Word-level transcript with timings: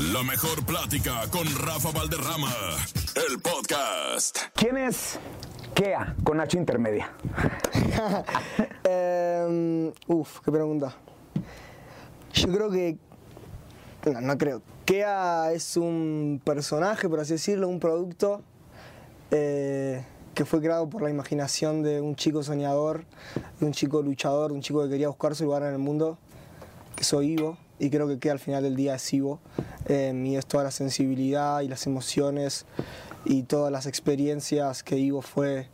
La 0.00 0.22
mejor 0.22 0.64
plática 0.64 1.28
con 1.30 1.46
Rafa 1.58 1.90
Valderrama. 1.90 2.50
El 3.14 3.38
podcast. 3.38 4.38
¿Quién 4.54 4.78
es 4.78 5.18
Kea 5.74 6.16
con 6.24 6.40
H 6.40 6.56
intermedia? 6.56 7.12
Eh, 8.84 9.92
uf, 10.06 10.40
qué 10.40 10.50
pregunta. 10.50 10.96
Yo 12.32 12.48
creo 12.48 12.70
que. 12.70 12.96
No, 14.06 14.20
no 14.22 14.38
creo. 14.38 14.62
Kea 14.86 15.52
es 15.52 15.76
un 15.76 16.40
personaje, 16.42 17.06
por 17.06 17.20
así 17.20 17.34
decirlo, 17.34 17.68
un 17.68 17.78
producto 17.78 18.42
eh, 19.30 20.02
que 20.34 20.46
fue 20.46 20.60
creado 20.60 20.88
por 20.88 21.02
la 21.02 21.10
imaginación 21.10 21.82
de 21.82 22.00
un 22.00 22.16
chico 22.16 22.42
soñador, 22.42 23.04
de 23.60 23.66
un 23.66 23.72
chico 23.72 24.00
luchador, 24.00 24.50
de 24.50 24.56
un 24.56 24.62
chico 24.62 24.82
que 24.82 24.88
quería 24.88 25.08
buscar 25.08 25.34
su 25.34 25.44
lugar 25.44 25.62
en 25.62 25.72
el 25.72 25.78
mundo, 25.78 26.16
que 26.96 27.04
soy 27.04 27.32
Ivo, 27.32 27.58
y 27.80 27.88
creo 27.88 28.06
que 28.06 28.18
Kea 28.18 28.32
al 28.32 28.38
final 28.38 28.62
del 28.62 28.76
día 28.76 28.94
es 28.94 29.12
Ivo. 29.12 29.40
Eh, 29.88 30.12
y 30.24 30.36
es 30.36 30.46
toda 30.46 30.62
la 30.64 30.70
sensibilidad 30.70 31.62
y 31.62 31.68
las 31.68 31.86
emociones 31.86 32.66
y 33.24 33.42
todas 33.44 33.72
las 33.72 33.86
experiencias 33.86 34.82
que 34.82 34.98
Ivo 34.98 35.22
fue 35.22 35.66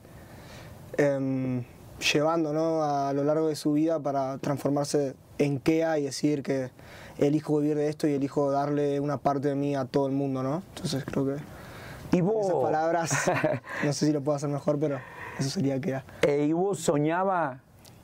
em, 0.96 1.64
llevando 2.12 2.52
¿no? 2.52 2.82
a 2.82 3.12
lo 3.12 3.24
largo 3.24 3.48
de 3.48 3.56
su 3.56 3.72
vida 3.72 3.98
para 3.98 4.38
transformarse 4.38 5.14
en 5.38 5.58
Kea 5.58 5.98
y 5.98 6.04
decir 6.04 6.42
que 6.42 6.70
elijo 7.18 7.58
vivir 7.58 7.76
de 7.76 7.88
esto 7.88 8.06
y 8.06 8.14
elijo 8.14 8.50
darle 8.50 9.00
una 9.00 9.18
parte 9.18 9.48
de 9.48 9.54
mí 9.56 9.74
a 9.74 9.84
todo 9.84 10.06
el 10.06 10.12
mundo, 10.12 10.42
¿no? 10.42 10.62
Entonces 10.74 11.04
creo 11.04 11.26
que 11.26 12.16
Ivo, 12.16 12.40
esas 12.40 12.54
palabras, 12.54 13.30
no 13.84 13.92
sé 13.92 14.06
si 14.06 14.12
lo 14.12 14.22
puedo 14.22 14.36
hacer 14.36 14.48
mejor, 14.48 14.78
pero 14.78 14.98
eso 15.38 15.50
sería 15.50 15.80
Kea. 15.80 16.04
e 16.22 16.44
Ivo 16.44 16.74
soñaba 16.74 17.60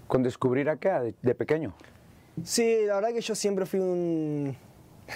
con 0.08 0.22
descubrir 0.22 0.68
a 0.68 0.76
Kea 0.76 1.00
de, 1.00 1.14
de 1.22 1.34
pequeño. 1.34 1.72
Sí, 2.44 2.76
la 2.86 2.94
verdad 2.96 3.10
que 3.12 3.20
yo 3.20 3.34
siempre 3.34 3.66
fui 3.66 3.80
un, 3.80 4.56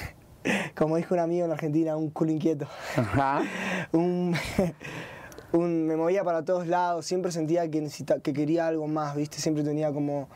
como 0.77 0.97
dijo 0.97 1.15
un 1.15 1.21
amigo 1.21 1.45
en 1.47 1.53
Argentina, 1.53 1.97
un 1.97 2.11
culo 2.11 2.31
inquieto. 2.31 2.67
Ajá. 2.97 3.43
un, 3.93 4.35
un- 5.53 5.87
me 5.87 5.97
movía 5.97 6.23
para 6.25 6.45
todos 6.45 6.67
lados, 6.67 7.07
siempre 7.07 7.33
sentía 7.33 7.69
que, 7.71 7.81
necesita, 7.81 8.21
que 8.21 8.33
quería 8.33 8.67
algo 8.67 8.87
más, 8.87 9.17
¿viste? 9.17 9.39
Siempre 9.39 9.65
tenía 9.65 9.93
como 9.93 10.29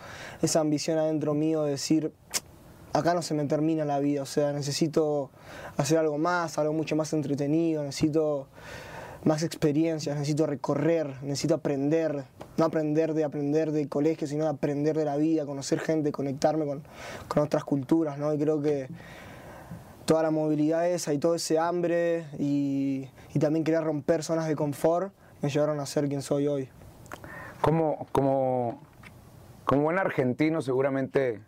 esa 0.43 0.61
ambición 0.61 0.99
adentro 0.99 1.35
mío 1.35 1.65
de 1.65 1.73
decir, 1.73 2.13
acá 2.93 3.15
no 3.15 3.23
se 3.23 3.35
me 3.35 3.45
termina 3.45 3.85
la 3.85 4.01
vida, 4.01 4.23
o 4.23 4.27
sea, 4.27 4.53
necesito 4.53 5.31
hacer 5.77 5.99
algo 5.99 6.19
más, 6.19 6.59
algo 6.59 6.73
mucho 6.73 6.97
más 6.97 7.13
entretenido, 7.13 7.85
necesito 7.85 8.49
más 9.25 9.43
experiencias, 9.43 10.17
necesito 10.17 10.47
recorrer, 10.47 11.23
necesito 11.23 11.55
aprender, 11.55 12.25
no 12.57 12.65
aprender 12.65 13.15
de 13.15 13.25
aprender 13.25 13.73
del 13.73 13.89
colegio, 13.89 14.27
sino 14.27 14.45
de 14.45 14.51
aprender 14.51 14.97
de 14.97 15.05
la 15.05 15.17
vida, 15.17 15.45
conocer 15.45 15.81
gente, 15.81 16.11
conectarme 16.13 16.65
con, 16.65 16.83
con 17.29 17.43
otras 17.43 17.65
culturas, 17.65 18.19
¿no? 18.19 18.33
Y 18.33 18.39
creo 18.39 18.63
que 18.63 18.89
toda 20.07 20.23
la 20.23 20.31
movilidad 20.31 20.89
esa 20.89 21.13
y 21.13 21.19
todo 21.19 21.35
ese 21.35 21.59
hambre 21.59 22.27
y, 22.39 23.09
y 23.35 23.39
también 23.39 23.65
querer 23.65 23.85
romper 23.85 24.25
zonas 24.25 24.49
de 24.49 24.57
confort 24.57 25.13
me 25.43 25.51
llevaron 25.51 25.81
a 25.81 25.87
ser 25.87 26.09
quien 26.09 26.23
soy 26.23 26.49
hoy. 26.49 26.69
Como, 27.61 28.07
como, 28.13 28.81
como 29.65 29.83
buen 29.83 29.99
argentino 29.99 30.63
seguramente 30.63 31.41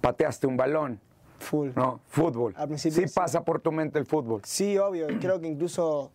pateaste 0.00 0.46
un 0.46 0.56
balón, 0.56 1.00
Full. 1.38 1.70
¿no? 1.74 2.00
Fútbol. 2.08 2.54
Al 2.56 2.68
principio 2.68 3.02
sí 3.02 3.08
sí. 3.08 3.14
pasa 3.14 3.44
por 3.44 3.60
tu 3.60 3.72
mente 3.72 3.98
el 3.98 4.06
fútbol. 4.06 4.40
Sí, 4.44 4.78
obvio. 4.78 5.06
Creo 5.20 5.40
que 5.40 5.48
incluso. 5.48 6.10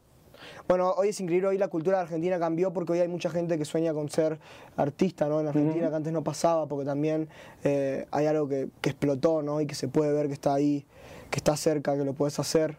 Bueno, 0.68 0.94
hoy 0.98 1.10
es 1.10 1.20
increíble, 1.20 1.48
hoy 1.50 1.58
la 1.58 1.68
cultura 1.68 1.98
de 1.98 2.04
Argentina 2.04 2.40
cambió 2.40 2.72
porque 2.74 2.94
hoy 2.94 3.00
hay 3.00 3.08
mucha 3.08 3.30
gente 3.30 3.58
que 3.58 3.66
sueña 3.66 3.94
con 3.94 4.10
ser 4.10 4.40
artista, 4.78 5.28
¿no? 5.28 5.40
En 5.40 5.48
Argentina, 5.48 5.90
que 5.90 5.96
antes 5.96 6.14
no 6.14 6.24
pasaba, 6.24 6.68
porque 6.68 6.86
también 6.86 7.28
eh, 7.64 8.06
hay 8.12 8.26
algo 8.26 8.48
que, 8.48 8.70
que 8.82 8.90
explotó, 8.92 9.42
¿no? 9.42 9.62
Y 9.62 9.66
que 9.68 9.76
se 9.76 9.88
puede 9.88 10.14
ver 10.14 10.28
que 10.28 10.34
está 10.34 10.54
ahí, 10.54 10.86
que 11.30 11.38
está 11.38 11.56
cerca, 11.58 11.98
que 11.98 12.04
lo 12.06 12.14
puedes 12.14 12.40
hacer. 12.40 12.78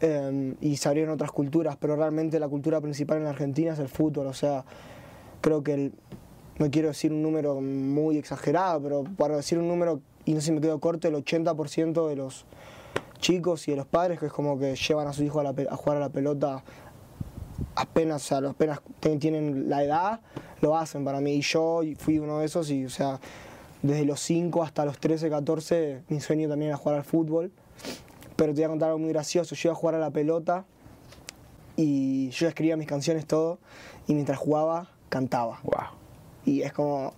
eh, 0.00 0.54
y 0.60 0.76
se 0.76 0.88
abrieron 0.88 1.14
otras 1.14 1.32
culturas, 1.32 1.76
pero 1.80 1.96
realmente 1.96 2.38
la 2.38 2.48
cultura 2.48 2.80
principal 2.80 3.18
en 3.18 3.26
Argentina 3.26 3.72
es 3.72 3.78
el 3.78 3.88
fútbol, 3.88 4.26
o 4.26 4.34
sea, 4.34 4.64
creo 5.40 5.62
que 5.62 5.74
el, 5.74 5.92
no 6.58 6.70
quiero 6.70 6.88
decir 6.88 7.12
un 7.12 7.22
número 7.22 7.60
muy 7.60 8.18
exagerado, 8.18 8.82
pero 8.82 9.04
para 9.16 9.36
decir 9.36 9.58
un 9.58 9.68
número, 9.68 10.00
y 10.24 10.34
no 10.34 10.40
sé 10.40 10.46
si 10.46 10.52
me 10.52 10.60
quedo 10.60 10.78
corto, 10.80 11.08
el 11.08 11.14
80% 11.14 12.08
de 12.08 12.16
los 12.16 12.44
chicos 13.18 13.66
y 13.68 13.70
de 13.70 13.78
los 13.78 13.86
padres 13.86 14.20
que 14.20 14.26
es 14.26 14.32
como 14.32 14.58
que 14.58 14.74
llevan 14.76 15.08
a 15.08 15.12
su 15.14 15.22
hijo 15.22 15.40
a, 15.40 15.42
la 15.42 15.54
a 15.70 15.76
jugar 15.76 15.96
a 15.96 16.00
la 16.00 16.10
pelota 16.10 16.62
apenas, 17.74 18.24
o 18.24 18.26
sea, 18.26 18.40
los- 18.40 18.52
apenas 18.52 18.80
tienen 19.18 19.68
la 19.68 19.82
edad, 19.84 20.20
lo 20.60 20.76
hacen 20.76 21.04
para 21.04 21.20
mí. 21.20 21.32
Y 21.34 21.40
yo 21.42 21.80
fui 21.98 22.18
uno 22.18 22.38
de 22.38 22.46
esos 22.46 22.70
y, 22.70 22.84
o 22.84 22.90
sea, 22.90 23.20
desde 23.82 24.04
los 24.04 24.20
5 24.20 24.62
hasta 24.62 24.84
los 24.84 24.98
13, 24.98 25.28
14, 25.30 26.02
mi 26.08 26.20
sueño 26.20 26.48
también 26.48 26.70
era 26.70 26.76
jugar 26.76 26.98
al 26.98 27.04
fútbol. 27.04 27.52
Pero 28.36 28.52
te 28.52 28.60
voy 28.60 28.64
a 28.64 28.68
contar 28.68 28.88
algo 28.88 28.98
muy 28.98 29.10
gracioso. 29.10 29.54
Yo 29.54 29.68
iba 29.68 29.72
a 29.72 29.76
jugar 29.76 29.94
a 29.94 29.98
la 29.98 30.10
pelota 30.10 30.64
y 31.76 32.30
yo 32.30 32.48
escribía 32.48 32.76
mis 32.76 32.86
canciones 32.86 33.26
todo 33.26 33.58
y 34.06 34.14
mientras 34.14 34.38
jugaba 34.38 34.88
cantaba. 35.08 35.60
Wow. 35.62 35.96
Y 36.44 36.62
es 36.62 36.72
como, 36.72 37.12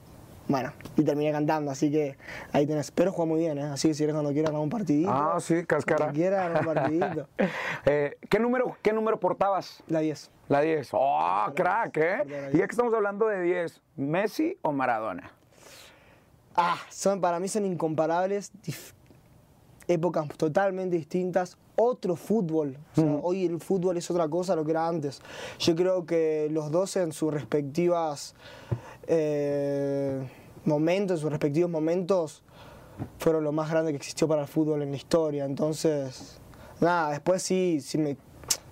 bueno, 0.49 0.73
y 0.97 1.03
terminé 1.03 1.31
cantando, 1.31 1.71
así 1.71 1.91
que 1.91 2.17
ahí 2.53 2.67
tenés. 2.67 2.91
Pero 2.91 3.13
juega 3.13 3.29
muy 3.29 3.41
bien, 3.41 3.59
¿eh? 3.59 3.65
Así 3.65 3.89
que 3.89 3.95
si 3.95 4.05
eres 4.05 4.15
cuando 4.15 4.33
quieras 4.33 4.53
un 4.53 4.71
partidito. 4.71 5.11
Ah, 5.11 5.39
sí, 5.41 5.65
cáscara. 5.67 6.07
Cuando 6.07 6.15
quieras 6.15 6.61
un 6.61 6.67
partidito. 6.75 7.29
Eh, 7.85 8.17
¿qué, 8.31 8.39
número, 8.39 8.77
¿Qué 8.83 8.93
número 8.93 9.21
portabas? 9.21 9.83
La 9.89 10.01
10. 10.01 10.31
La 10.49 10.63
10. 10.63 10.89
¡Oh, 10.93 11.47
crack, 11.55 11.97
eh! 11.99 12.51
Y 12.55 12.59
ya 12.59 12.67
que 12.67 12.73
estamos 12.73 12.95
hablando 12.95 13.29
de 13.29 13.43
10, 13.43 13.83
¿Messi 13.97 14.57
o 14.63 14.73
Maradona? 14.73 15.31
Ah, 16.57 16.79
son, 16.89 17.21
para 17.21 17.39
mí 17.39 17.47
son 17.49 17.67
incomparables, 17.67 18.51
épocas 19.87 20.29
totalmente 20.37 20.97
distintas, 20.97 21.59
otro 21.77 22.17
fútbol. 22.17 22.77
O 22.93 23.01
sea, 23.01 23.05
Hoy 23.23 23.45
el 23.45 23.61
fútbol 23.61 23.97
es 23.99 24.11
otra 24.11 24.29
cosa 24.29 24.55
a 24.55 24.57
lo 24.57 24.65
que 24.65 24.73
era 24.73 24.89
antes. 24.89 25.21
Yo 25.59 25.77
creo 25.77 26.07
que 26.07 26.49
los 26.51 26.71
dos 26.71 26.97
en 26.97 27.13
sus 27.13 27.33
respectivas 27.33 28.35
eh, 29.07 30.29
momentos, 30.69 31.17
en 31.17 31.23
sus 31.23 31.31
respectivos 31.31 31.71
momentos, 31.71 32.43
fueron 33.19 33.45
lo 33.45 33.53
más 33.53 33.71
grande 33.71 33.93
que 33.93 33.97
existió 33.97 34.29
para 34.29 34.43
el 34.43 34.49
fútbol 34.49 34.83
en 34.83 34.91
la 34.91 34.97
historia. 34.97 35.45
Entonces, 35.45 36.39
nada, 36.81 37.11
después 37.11 37.43
sí, 37.43 37.81
sí 37.81 37.99
me 37.99 38.17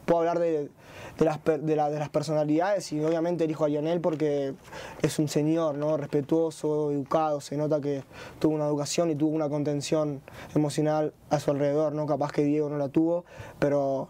puedo 0.04 0.20
hablar 0.20 0.38
de, 0.38 0.70
de 1.18 1.24
las, 1.24 1.42
de, 1.44 1.58
de 1.58 1.76
las 1.76 2.08
personalidades 2.10 2.92
y 2.92 3.02
obviamente 3.04 3.44
elijo 3.44 3.64
a 3.64 3.68
Lionel 3.68 4.00
porque 4.00 4.54
es 5.02 5.18
un 5.18 5.28
señor, 5.28 5.76
¿no? 5.76 5.96
Respetuoso, 5.96 6.92
educado, 6.92 7.40
se 7.40 7.56
nota 7.56 7.80
que 7.80 8.04
tuvo 8.38 8.54
una 8.54 8.66
educación 8.66 9.10
y 9.10 9.16
tuvo 9.16 9.34
una 9.34 9.48
contención 9.48 10.22
emocional 10.54 11.12
a 11.30 11.40
su 11.40 11.50
alrededor, 11.50 11.92
¿no? 11.92 12.06
Capaz 12.06 12.32
que 12.32 12.44
Diego 12.44 12.68
no 12.68 12.78
la 12.78 12.88
tuvo, 12.88 13.24
pero 13.58 14.08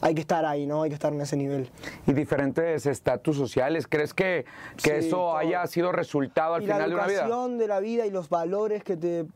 hay 0.00 0.14
que 0.14 0.20
estar 0.20 0.44
ahí, 0.44 0.66
¿no? 0.66 0.82
Hay 0.82 0.90
que 0.90 0.94
estar 0.94 1.12
en 1.12 1.20
ese 1.20 1.36
nivel. 1.36 1.70
Y 2.06 2.12
diferentes 2.12 2.86
estatus 2.86 3.36
sociales. 3.36 3.86
¿Crees 3.88 4.14
que, 4.14 4.44
que 4.76 5.00
Sí, 5.00 5.06
eso 5.06 5.16
todo. 5.16 5.36
haya 5.36 5.66
sido 5.66 5.92
resultado 5.92 6.54
al 6.54 6.62
y 6.62 6.66
la 6.66 6.74
final 6.76 6.90
de 6.90 6.94
una 6.96 7.06
vida? 7.06 7.20
educación 7.22 7.58
de 7.58 7.66
la 7.68 7.80
vida 7.80 8.06
y 8.06 8.10
los 8.10 8.28
valores 8.28 8.82
que 8.84 8.96
te 8.96 9.26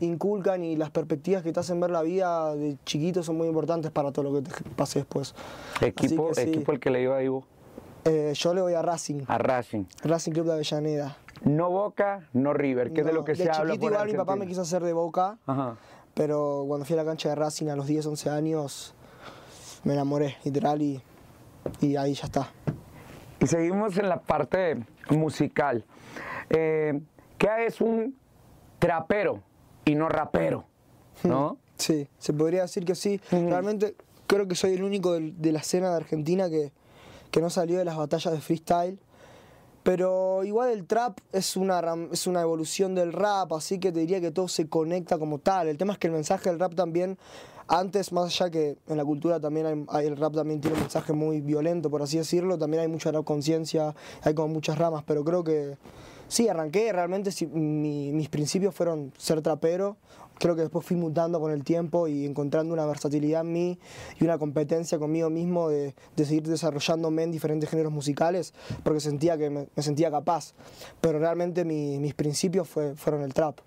inculcan 0.00 0.62
y 0.62 0.76
las 0.76 0.90
perspectivas 0.90 1.42
que 1.42 1.52
te 1.52 1.58
hacen 1.60 1.80
ver 1.80 1.90
la 1.90 2.02
vida 2.02 2.54
de 2.54 2.76
chiquito 2.84 3.22
son 3.22 3.36
muy 3.36 3.48
importantes 3.48 3.90
para 3.90 4.12
todo 4.12 4.30
lo 4.30 4.34
que 4.42 4.48
te 4.48 4.70
pase 4.76 5.00
después. 5.00 5.34
Equipo, 5.80 6.28
que 6.28 6.34
sí. 6.34 6.40
equipo 6.42 6.72
el 6.72 6.78
que 6.80 6.90
le 6.90 7.02
iba 7.02 7.16
a 7.16 7.22
Ivo. 7.22 7.44
Eh, 8.04 8.32
yo 8.34 8.54
le 8.54 8.60
voy 8.62 8.74
a 8.74 8.82
Racing, 8.82 9.22
A 9.26 9.38
Racing. 9.38 9.84
Racing 10.04 10.32
Club 10.32 10.46
de 10.46 10.52
Avellaneda. 10.52 11.16
No 11.42 11.68
Boca, 11.70 12.28
no 12.32 12.52
River, 12.54 12.92
que 12.92 13.00
es 13.00 13.06
de 13.06 13.12
No, 13.12 13.18
lo 13.18 13.24
que 13.24 13.34
se 13.34 13.50
habla 13.50 13.72
chiquito 13.74 13.80
por 13.80 13.92
igual 13.92 14.06
mi 14.08 14.14
papá 14.14 14.36
me 14.36 14.46
quiso 14.46 14.62
hacer 14.62 14.82
de 14.84 14.92
Boca, 14.92 15.38
Ajá. 15.46 15.76
pero 16.14 16.64
cuando 16.66 16.86
fui 16.86 16.94
a 16.94 16.96
la 16.98 17.04
cancha 17.04 17.28
de 17.30 17.34
Racing 17.34 17.66
a 17.68 17.76
los 17.76 17.86
10, 17.86 18.06
11 18.06 18.30
años 18.30 18.94
me 19.84 19.94
enamoré, 19.94 20.36
literal, 20.44 20.82
y, 20.82 21.00
y 21.80 21.96
ahí 21.96 22.14
ya 22.14 22.26
está. 22.26 22.50
Y 23.40 23.46
seguimos 23.46 23.96
en 23.98 24.08
la 24.08 24.20
parte 24.20 24.76
musical. 25.10 25.84
Eh, 26.50 27.00
¿Qué 27.36 27.66
es 27.66 27.80
un 27.80 28.16
trapero 28.78 29.42
y 29.84 29.94
no 29.94 30.08
rapero? 30.08 30.64
¿No? 31.22 31.58
Sí, 31.76 32.08
se 32.18 32.32
podría 32.32 32.62
decir 32.62 32.84
que 32.84 32.94
sí. 32.94 33.20
Ujú. 33.30 33.48
Realmente 33.48 33.94
creo 34.26 34.48
que 34.48 34.54
soy 34.56 34.74
el 34.74 34.82
único 34.82 35.12
de 35.14 35.52
la 35.52 35.60
escena 35.60 35.90
de 35.90 35.96
Argentina 35.96 36.50
que, 36.50 36.72
que 37.30 37.40
no 37.40 37.50
salió 37.50 37.78
de 37.78 37.84
las 37.84 37.96
batallas 37.96 38.32
de 38.34 38.40
freestyle. 38.40 38.98
Pero 39.88 40.44
igual 40.44 40.68
el 40.68 40.84
trap 40.84 41.18
es 41.32 41.56
una, 41.56 41.82
es 42.12 42.26
una 42.26 42.42
evolución 42.42 42.94
del 42.94 43.10
rap, 43.10 43.54
así 43.54 43.78
que 43.78 43.90
te 43.90 44.00
diría 44.00 44.20
que 44.20 44.30
todo 44.30 44.46
se 44.46 44.68
conecta 44.68 45.18
como 45.18 45.38
tal. 45.38 45.66
El 45.66 45.78
tema 45.78 45.94
es 45.94 45.98
que 45.98 46.08
el 46.08 46.12
mensaje 46.12 46.50
del 46.50 46.58
rap 46.58 46.74
también, 46.74 47.16
antes, 47.68 48.12
más 48.12 48.26
allá 48.26 48.50
que 48.50 48.76
en 48.86 48.98
la 48.98 49.04
cultura 49.06 49.40
también 49.40 49.86
hay, 49.88 50.06
el 50.06 50.18
rap 50.18 50.34
también 50.34 50.60
tiene 50.60 50.76
un 50.76 50.82
mensaje 50.82 51.14
muy 51.14 51.40
violento, 51.40 51.88
por 51.88 52.02
así 52.02 52.18
decirlo, 52.18 52.58
también 52.58 52.82
hay 52.82 52.88
mucha 52.88 53.10
rap 53.12 53.24
conciencia, 53.24 53.94
hay 54.20 54.34
como 54.34 54.48
muchas 54.48 54.76
ramas, 54.76 55.04
pero 55.06 55.24
creo 55.24 55.42
que 55.42 55.78
sí, 56.28 56.48
arranqué 56.48 56.92
realmente, 56.92 57.30
mis 57.50 58.28
principios 58.28 58.74
fueron 58.74 59.14
ser 59.16 59.40
trapero, 59.40 59.96
creo 60.38 60.54
que 60.56 60.62
después 60.62 60.84
fui 60.86 60.96
mutando 60.96 61.40
con 61.40 61.52
el 61.52 61.64
tiempo 61.64 62.08
y 62.08 62.24
encontrando 62.26 62.72
una 62.74 62.86
versatilidad 62.86 63.42
en 63.42 63.52
mí 63.52 63.78
y 64.20 64.24
una 64.24 64.38
competencia 64.38 64.98
conmigo 64.98 65.30
mismo 65.30 65.68
de, 65.68 65.94
de 66.16 66.24
seguir 66.24 66.44
desarrollándome 66.48 67.22
en 67.24 67.30
diferentes 67.32 67.68
géneros 67.68 67.92
musicales 67.92 68.54
porque 68.82 69.00
sentía 69.00 69.36
que 69.36 69.50
me, 69.50 69.68
sentía 69.78 70.10
capaz. 70.10 70.54
Pero 71.00 71.18
realmente 71.18 71.64
mi- 71.64 71.98
mis 71.98 72.14
principios 72.14 72.68
fue, 72.68 72.94
fueron 72.96 73.22
el 73.22 73.34
trap. 73.34 73.58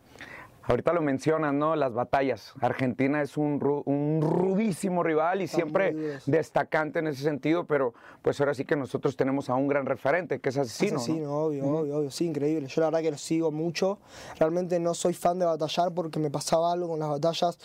Ahorita 0.72 0.94
lo 0.94 1.02
mencionas, 1.02 1.54
¿no? 1.54 1.76
Las 1.76 1.94
batallas. 1.94 2.54
Argentina 2.62 3.22
es 3.22 3.36
un, 3.36 3.60
ru- 3.60 3.84
un 3.86 4.22
rudísimo 4.22 5.04
rival 5.04 5.42
y 5.42 5.48
siempre 5.48 6.18
destacante 6.26 7.00
en 7.00 7.08
ese 7.08 7.24
sentido, 7.24 7.66
pero 7.66 7.94
pues 8.22 8.40
ahora 8.40 8.54
sí 8.54 8.64
que 8.64 8.78
nosotros 8.78 9.18
tenemos 9.18 9.50
a 9.50 9.56
un 9.56 9.68
gran 9.68 9.86
referente, 9.86 10.40
que 10.40 10.48
es 10.48 10.58
asesino. 10.58 10.94
¿no? 10.94 10.98
Asesino, 11.02 11.34
obvio, 11.38 11.66
obvio, 11.66 11.98
obvio, 11.98 12.10
sí, 12.12 12.26
increíble. 12.28 12.68
Yo 12.70 12.80
la 12.80 12.88
verdad 12.88 13.02
que 13.02 13.12
lo 13.12 13.18
sigo 13.18 13.52
mucho. 13.52 14.00
Realmente 14.40 14.80
no 14.80 14.94
soy 14.94 15.14
fan 15.14 15.40
de 15.40 15.46
batallar 15.46 15.92
porque 15.94 16.20
me 16.20 16.32
pasaba 16.32 16.72
algo 16.72 16.88
con 16.88 17.00
las 17.00 17.10
batallas 17.10 17.60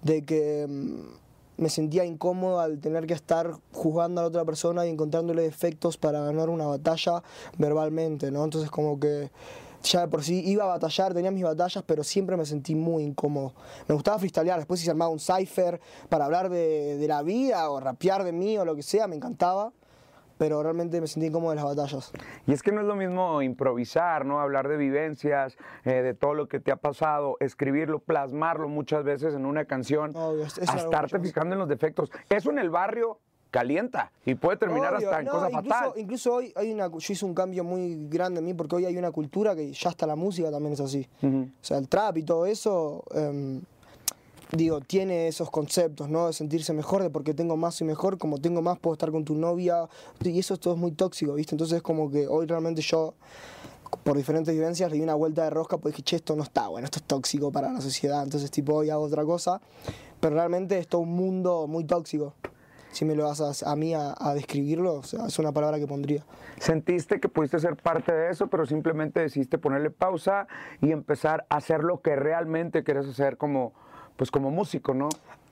de 0.00 0.24
que 0.24 0.66
mm, 0.66 1.62
me 1.62 1.68
sentía 1.68 2.06
incómodo 2.06 2.58
al 2.60 2.78
tener 2.80 3.06
que 3.06 3.12
estar 3.12 3.52
juzgando 3.72 4.22
a 4.22 4.24
la 4.24 4.28
otra 4.28 4.44
persona 4.46 4.86
y 4.86 4.88
encontrándole 4.88 5.42
defectos 5.42 5.98
para 5.98 6.20
ganar 6.22 6.48
una 6.48 6.64
batalla 6.66 7.22
verbalmente, 7.58 8.30
¿no? 8.30 8.44
Entonces 8.44 8.70
como 8.70 8.98
que 8.98 9.30
ya 9.82 10.00
de 10.02 10.08
por 10.08 10.22
sí 10.22 10.42
iba 10.46 10.64
a 10.64 10.68
batallar, 10.68 11.14
tenía 11.14 11.30
mis 11.30 11.44
batallas, 11.44 11.82
pero 11.86 12.02
siempre 12.04 12.36
me 12.36 12.44
sentí 12.44 12.74
muy 12.74 13.02
incómodo. 13.02 13.54
Me 13.88 13.94
gustaba 13.94 14.18
freestylear, 14.18 14.58
después 14.58 14.80
si 14.80 14.84
se 14.86 14.90
armaba 14.92 15.10
un 15.10 15.18
cipher 15.20 15.80
para 16.08 16.24
hablar 16.26 16.48
de, 16.50 16.96
de 16.98 17.08
la 17.08 17.22
vida 17.22 17.68
o 17.70 17.80
rapear 17.80 18.24
de 18.24 18.32
mí 18.32 18.58
o 18.58 18.64
lo 18.64 18.76
que 18.76 18.82
sea, 18.82 19.06
me 19.06 19.16
encantaba, 19.16 19.72
pero 20.38 20.62
realmente 20.62 21.00
me 21.02 21.06
sentí 21.06 21.26
incómodo 21.26 21.52
en 21.52 21.56
las 21.56 21.64
batallas. 21.66 22.12
Y 22.46 22.52
es 22.52 22.62
que 22.62 22.72
no 22.72 22.80
es 22.80 22.86
lo 22.86 22.96
mismo 22.96 23.42
improvisar, 23.42 24.24
¿no? 24.24 24.40
Hablar 24.40 24.68
de 24.68 24.78
vivencias, 24.78 25.56
eh, 25.84 26.00
de 26.02 26.14
todo 26.14 26.32
lo 26.34 26.48
que 26.48 26.60
te 26.60 26.72
ha 26.72 26.76
pasado, 26.76 27.36
escribirlo, 27.40 27.98
plasmarlo 27.98 28.68
muchas 28.68 29.04
veces 29.04 29.34
en 29.34 29.44
una 29.44 29.66
canción, 29.66 30.16
Obvio, 30.16 30.44
es- 30.44 30.56
es 30.58 30.68
a 30.70 30.76
estarte 30.76 31.18
fijando 31.20 31.54
en 31.54 31.58
los 31.58 31.68
defectos. 31.68 32.10
Eso 32.30 32.50
en 32.50 32.58
el 32.58 32.70
barrio 32.70 33.18
calienta 33.50 34.12
y 34.24 34.34
puede 34.34 34.56
terminar 34.56 34.94
Obvio, 34.94 35.08
hasta 35.08 35.20
en 35.20 35.26
no, 35.26 35.32
cosa 35.32 35.50
incluso, 35.50 35.68
fatal. 35.68 35.92
Incluso 35.96 36.34
hoy 36.34 36.52
hay 36.56 36.72
una, 36.72 36.88
yo 36.88 37.12
hice 37.12 37.24
un 37.24 37.34
cambio 37.34 37.64
muy 37.64 38.06
grande 38.08 38.38
en 38.38 38.46
mí 38.46 38.54
porque 38.54 38.76
hoy 38.76 38.84
hay 38.86 38.96
una 38.96 39.10
cultura 39.10 39.54
que 39.54 39.72
ya 39.72 39.90
hasta 39.90 40.06
la 40.06 40.16
música 40.16 40.50
también 40.50 40.74
es 40.74 40.80
así. 40.80 41.08
O 41.22 41.46
sea, 41.60 41.78
el 41.78 41.88
trap 41.88 42.18
y 42.18 42.22
todo 42.22 42.46
eso, 42.46 43.04
em, 43.14 43.60
digo, 44.52 44.80
tiene 44.80 45.28
esos 45.28 45.50
conceptos, 45.50 46.08
¿no? 46.08 46.28
De 46.28 46.32
sentirse 46.32 46.72
mejor, 46.72 47.02
de 47.02 47.10
porque 47.10 47.34
tengo 47.34 47.56
más 47.56 47.80
y 47.80 47.84
mejor, 47.84 48.18
como 48.18 48.38
tengo 48.38 48.62
más 48.62 48.78
puedo 48.78 48.94
estar 48.94 49.10
con 49.10 49.24
tu 49.24 49.34
novia, 49.34 49.88
y 50.22 50.38
eso 50.38 50.56
todo 50.56 50.74
es 50.74 50.80
muy 50.80 50.92
tóxico, 50.92 51.34
¿viste? 51.34 51.54
Entonces 51.54 51.78
es 51.78 51.82
como 51.82 52.10
que 52.10 52.26
hoy 52.26 52.46
realmente 52.46 52.82
yo, 52.82 53.14
por 54.04 54.16
diferentes 54.16 54.54
vivencias, 54.54 54.90
le 54.90 54.96
di 54.96 55.02
una 55.02 55.14
vuelta 55.14 55.44
de 55.44 55.50
rosca 55.50 55.76
porque 55.76 55.96
dije, 55.96 56.02
che, 56.02 56.16
esto 56.16 56.36
no 56.36 56.42
está 56.42 56.68
bueno, 56.68 56.84
esto 56.84 56.98
es 56.98 57.04
tóxico 57.04 57.50
para 57.50 57.72
la 57.72 57.80
sociedad, 57.80 58.22
entonces 58.22 58.50
tipo 58.50 58.74
hoy 58.74 58.90
hago 58.90 59.02
otra 59.04 59.24
cosa, 59.24 59.60
pero 60.20 60.34
realmente 60.34 60.78
es 60.78 60.86
todo 60.86 61.00
un 61.02 61.14
mundo 61.14 61.66
muy 61.66 61.84
tóxico. 61.84 62.34
Si 62.92 63.04
me 63.04 63.14
lo 63.14 63.24
vas 63.24 63.40
a, 63.40 63.70
a 63.70 63.76
mí 63.76 63.94
a, 63.94 64.14
a 64.18 64.34
describirlo, 64.34 64.94
o 64.94 65.02
sea, 65.02 65.26
es 65.26 65.38
una 65.38 65.52
palabra 65.52 65.78
que 65.78 65.86
pondría. 65.86 66.24
Sentiste 66.58 67.20
que 67.20 67.28
pudiste 67.28 67.58
ser 67.58 67.76
parte 67.76 68.12
de 68.12 68.30
eso, 68.30 68.48
pero 68.48 68.66
simplemente 68.66 69.20
decidiste 69.20 69.58
ponerle 69.58 69.90
pausa 69.90 70.46
y 70.80 70.90
empezar 70.92 71.46
a 71.48 71.56
hacer 71.56 71.84
lo 71.84 72.00
que 72.00 72.16
realmente 72.16 72.82
quieres 72.82 73.06
hacer 73.06 73.36
como, 73.36 73.72
pues 74.16 74.30
como 74.30 74.50
músico, 74.50 74.92
¿no? 74.92 75.08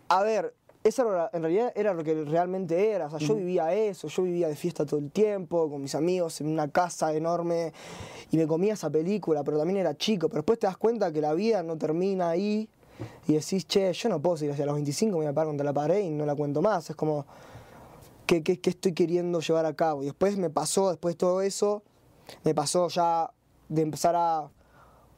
A 0.09 0.23
ver, 0.23 0.55
eso 0.85 1.11
era- 1.13 1.31
en 1.33 1.43
realidad 1.43 1.73
era 1.77 1.95
lo 1.95 2.03
que 2.03 2.15
realmente 2.25 2.91
era. 2.91 3.07
O 3.07 3.11
sea, 3.11 3.19
yo 3.21 3.35
vivía 3.37 3.73
eso, 3.75 4.09
yo 4.09 4.23
vivía 4.25 4.49
de 4.49 4.57
fiesta 4.57 4.85
todo 4.85 4.99
el 5.01 5.11
tiempo, 5.11 5.71
con 5.71 5.81
mis 5.83 5.95
amigos, 5.95 6.41
en 6.41 6.49
una 6.49 6.69
casa 6.69 7.13
enorme, 7.15 7.73
y 8.31 8.37
me 8.37 8.47
comía 8.47 8.75
esa 8.75 8.91
película, 8.91 9.45
pero 9.45 9.59
también 9.59 9.79
era 9.79 9.97
chico. 9.97 10.29
Pero 10.29 10.39
después 10.41 10.59
te 10.59 10.67
das 10.67 10.77
cuenta 10.77 11.13
que 11.13 11.21
la 11.21 11.35
vida 11.35 11.63
no 11.63 11.77
termina 11.79 12.31
ahí, 12.31 12.69
y 13.27 13.35
decís, 13.35 13.67
che, 13.67 13.93
yo 13.93 14.09
no 14.09 14.21
puedo 14.21 14.37
seguir 14.37 14.53
hacia 14.53 14.67
los 14.67 14.75
25, 14.75 15.13
me 15.13 15.25
voy 15.25 15.27
a 15.31 15.33
parar 15.33 15.49
contra 15.49 15.65
la 15.65 15.73
pared 15.73 16.01
y 16.01 16.11
no 16.11 16.27
la 16.27 16.35
cuento 16.35 16.63
más. 16.63 16.91
Es 16.91 16.97
como, 16.97 17.27
¿qué, 18.27 18.43
qué, 18.43 18.61
qué 18.61 18.71
estoy 18.71 18.93
queriendo 18.93 19.41
llevar 19.41 19.67
a 19.67 19.75
cabo? 19.75 20.03
Y 20.03 20.07
después 20.07 20.37
me 20.37 20.51
pasó, 20.51 20.91
después 20.91 21.15
de 21.15 21.19
todo 21.19 21.43
eso, 21.43 21.83
me 22.45 22.55
pasó 22.55 22.89
ya 22.89 23.31
de 23.69 23.83
empezar 23.83 24.15
a 24.17 24.51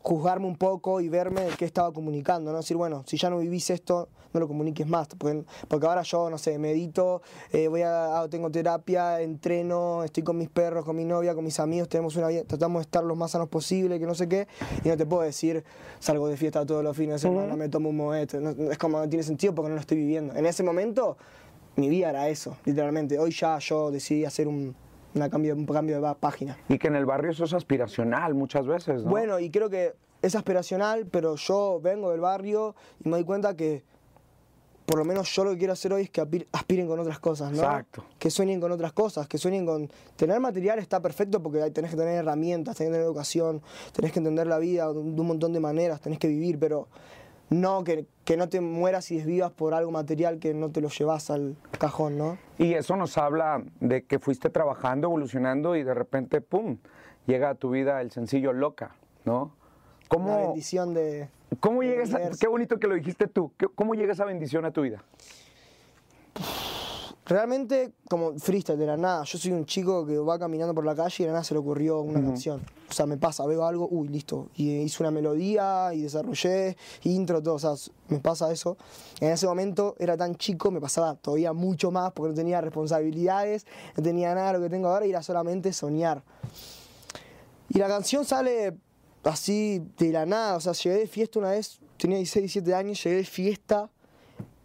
juzgarme 0.02 0.47
un 0.47 0.56
poco 0.56 1.00
y 1.00 1.08
verme 1.08 1.47
qué 1.58 1.64
estaba 1.64 1.93
comunicando, 1.93 2.50
¿no? 2.52 2.58
Decir, 2.58 2.76
bueno, 2.76 3.02
si 3.06 3.17
ya 3.19 3.29
no 3.31 3.38
vivís 3.38 3.69
esto, 3.70 4.08
no 4.32 4.41
lo 4.41 4.47
comuniques 4.49 4.87
más, 4.87 5.08
porque, 5.08 5.43
porque 5.69 5.87
ahora 5.87 6.02
yo, 6.02 6.31
no 6.31 6.38
sé, 6.38 6.56
medito, 6.58 7.20
eh, 7.52 7.69
voy 7.69 7.82
a, 7.82 8.26
tengo 8.31 8.50
terapia, 8.50 9.20
entreno, 9.20 10.05
estoy 10.05 10.23
con 10.23 10.38
mis 10.38 10.49
perros, 10.49 10.85
con 10.85 10.97
mi 10.97 11.05
novia, 11.05 11.35
con 11.35 11.44
mis 11.44 11.58
amigos, 11.61 11.88
tenemos 11.88 12.14
una 12.17 12.29
vida, 12.29 12.44
tratamos 12.44 12.81
de 12.81 12.82
estar 12.85 13.02
los 13.05 13.17
más 13.17 13.32
sanos 13.32 13.49
posible, 13.49 13.99
que 13.99 14.06
no 14.06 14.14
sé 14.14 14.29
qué, 14.29 14.47
y 14.85 14.88
no 14.88 14.97
te 14.97 15.05
puedo 15.05 15.23
decir, 15.23 15.64
salgo 15.99 16.29
de 16.29 16.37
fiesta 16.37 16.64
todos 16.64 16.82
los 16.85 16.97
fines 16.97 17.14
de 17.20 17.29
semana, 17.29 17.56
me 17.56 17.69
tomo 17.69 17.91
un 17.91 17.97
moete, 17.97 18.41
no- 18.41 18.70
es 18.70 18.79
como 18.79 18.99
no 18.99 19.08
tiene 19.08 19.23
sentido 19.25 19.55
porque 19.55 19.69
no 19.69 19.75
lo 19.75 19.81
estoy 19.81 19.99
viviendo. 19.99 20.35
En 20.37 20.47
ese 20.47 20.62
momento, 20.62 21.17
mi 21.76 21.88
vida 21.88 22.11
era 22.11 22.29
eso, 22.29 22.56
literalmente. 22.64 23.19
Hoy 23.19 23.32
ya 23.32 23.58
yo 23.58 23.91
decidí 23.91 24.25
hacer 24.25 24.47
un, 24.49 24.75
una 25.15 25.29
cambio, 25.29 25.55
un 25.55 25.67
cambio 25.67 26.01
de 26.01 26.15
página. 26.15 26.59
Y 26.69 26.79
que 26.79 26.89
en 26.89 26.97
el 26.97 27.07
barrio 27.07 27.31
eso 27.31 27.45
es 27.45 27.55
aspiracional 27.55 28.35
muchas 28.35 28.67
veces, 28.67 29.05
¿no? 29.05 29.11
Bueno, 29.11 29.39
y 29.39 29.51
creo 29.51 29.71
que 29.71 29.95
es 30.23 30.35
aspiracional, 30.35 31.07
pero 31.07 31.37
yo 31.37 31.81
vengo 31.83 32.11
del 32.11 32.21
barrio 32.21 32.75
y 33.05 33.09
me 33.09 33.17
doy 33.17 33.25
cuenta 33.25 33.57
que 33.57 33.83
por 34.91 34.99
lo 34.99 35.05
menos 35.05 35.33
yo 35.33 35.45
lo 35.45 35.53
que 35.53 35.59
quiero 35.59 35.73
hacer 35.73 35.93
hoy 35.93 36.03
es 36.03 36.11
que 36.11 36.21
aspiren 36.51 36.89
con 36.89 36.99
otras 36.99 37.21
cosas, 37.21 37.53
¿no? 37.53 37.59
Exacto. 37.59 38.05
Que 38.19 38.29
sueñen 38.29 38.61
con 38.61 38.73
otras 38.73 38.93
cosas, 38.93 39.29
que 39.29 39.39
sueñen 39.39 39.65
con... 39.65 39.89
Tener 40.17 40.41
material 40.41 40.81
está 40.81 41.01
perfecto 41.01 41.41
porque 41.41 41.62
ahí 41.62 41.71
tenés 41.71 41.93
que 41.93 41.97
tener 41.97 42.17
herramientas, 42.17 42.77
tenés 42.77 42.91
que 42.91 42.95
tener 42.95 43.07
educación, 43.07 43.62
tenés 43.93 44.11
que 44.11 44.19
entender 44.19 44.49
la 44.49 44.59
vida 44.59 44.93
de 44.93 44.99
un 44.99 45.27
montón 45.27 45.53
de 45.53 45.61
maneras, 45.61 46.01
tenés 46.01 46.19
que 46.19 46.27
vivir, 46.27 46.59
pero 46.59 46.89
no 47.50 47.85
que, 47.85 48.06
que 48.25 48.37
no 48.37 48.49
te 48.49 48.61
mueras 48.61 49.11
y 49.11 49.17
desvivas 49.17 49.50
por 49.50 49.75
algo 49.75 49.91
material 49.91 50.38
que 50.38 50.55
no 50.55 50.70
te 50.70 50.81
lo 50.81 50.88
llevas 50.88 51.31
al 51.31 51.56
cajón, 51.79 52.17
¿no? 52.17 52.38
Y 52.58 52.75
eso 52.75 52.97
nos 52.97 53.19
habla 53.19 53.62
de 53.81 54.02
que 54.05 54.19
fuiste 54.19 54.50
trabajando, 54.50 55.08
evolucionando 55.08 55.76
y 55.76 55.82
de 55.82 55.93
repente, 55.94 56.41
¡pum!, 56.41 56.79
llega 57.26 57.50
a 57.50 57.55
tu 57.55 57.70
vida 57.70 58.00
el 58.00 58.11
sencillo 58.11 58.52
Loca, 58.52 58.94
¿no? 59.25 59.52
La 60.02 60.08
¿Cómo, 60.08 60.38
bendición 60.38 60.94
de... 60.94 61.29
cómo 61.61 61.82
llegas 61.82 62.14
a, 62.14 62.31
qué 62.38 62.49
bonito 62.49 62.79
que 62.79 62.87
lo 62.88 62.94
dijiste 62.94 63.26
tú, 63.29 63.52
¿qué- 63.58 63.69
¿cómo 63.75 63.94
llega 63.94 64.12
esa 64.12 64.25
bendición 64.25 64.64
a 64.64 64.70
tu 64.73 64.82
vida? 64.82 65.02
Realmente, 67.26 67.93
como 68.08 68.37
freestyle 68.38 68.76
de 68.79 68.87
la 68.87 68.97
nada, 68.97 69.23
yo 69.25 69.38
soy 69.38 69.52
un 69.52 69.64
chico 69.64 70.05
que 70.05 70.19
va 70.19 70.37
caminando 70.38 70.75
por 70.75 70.85
la 70.85 70.97
calle 70.97 71.14
y 71.19 71.23
de 71.23 71.26
la 71.29 71.35
nada 71.35 71.44
se 71.44 71.55
le 71.55 71.61
ocurrió 71.61 72.00
una 72.00 72.20
canción. 72.20 72.61
O 72.91 72.93
sea, 72.93 73.07
me 73.07 73.17
pasa, 73.17 73.47
veo 73.47 73.65
algo, 73.65 73.89
uy, 73.89 74.09
listo. 74.09 74.49
Y 74.57 74.79
hice 74.79 75.03
una 75.03 75.13
melodía 75.13 75.95
y 75.95 76.03
desarrollé 76.03 76.77
intro, 77.05 77.41
todo. 77.41 77.55
O 77.55 77.59
sea, 77.59 77.75
me 78.09 78.19
pasa 78.19 78.51
eso. 78.51 78.77
En 79.21 79.31
ese 79.31 79.47
momento 79.47 79.95
era 79.99 80.17
tan 80.17 80.35
chico, 80.35 80.73
me 80.73 80.81
pasaba 80.81 81.15
todavía 81.15 81.53
mucho 81.53 81.93
más 81.93 82.13
porque 82.13 82.31
no 82.31 82.35
tenía 82.35 82.61
responsabilidades, 82.61 83.65
no 83.97 84.03
tenía 84.03 84.35
nada 84.35 84.49
de 84.49 84.59
lo 84.59 84.65
que 84.65 84.71
tengo 84.71 84.89
ahora 84.89 85.07
y 85.07 85.11
era 85.11 85.23
solamente 85.23 85.73
soñar. 85.73 86.25
Y 87.69 87.79
la 87.79 87.87
canción 87.87 88.25
sale 88.25 88.77
así 89.23 89.81
de 89.97 90.11
la 90.11 90.27
nada. 90.27 90.57
O 90.57 90.61
sea, 90.61 90.73
llegué 90.73 90.99
de 90.99 91.07
fiesta 91.07 91.39
una 91.39 91.51
vez, 91.53 91.79
tenía 91.97 92.17
16, 92.17 92.43
17 92.43 92.75
años, 92.75 93.05
llegué 93.05 93.17
de 93.19 93.25
fiesta. 93.25 93.89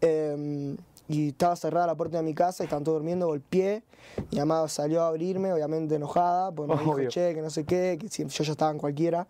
eh, 0.02 0.76
y 1.08 1.30
estaba 1.30 1.56
cerrada 1.56 1.88
la 1.88 1.96
puerta 1.96 2.18
de 2.18 2.24
mi 2.24 2.34
casa, 2.34 2.64
y 2.64 2.66
estaban 2.66 2.84
todos 2.84 2.98
durmiendo, 2.98 3.28
golpeé. 3.28 3.84
Mi 4.32 4.40
mamá 4.40 4.68
salió 4.68 5.04
a 5.04 5.08
abrirme, 5.10 5.52
obviamente 5.54 5.96
enojada, 5.96 6.52
porque 6.52 6.74
me 6.74 6.80
dijo, 6.80 6.92
Obvio. 6.96 7.10
che, 7.10 7.34
que 7.36 7.42
no 7.42 7.50
sé 7.50 7.64
qué, 7.66 7.98
que 8.00 8.10
si- 8.10 8.26
yo 8.26 8.44
ya 8.44 8.52
estaba 8.52 8.72
en 8.72 8.78
cualquiera. 8.78 9.28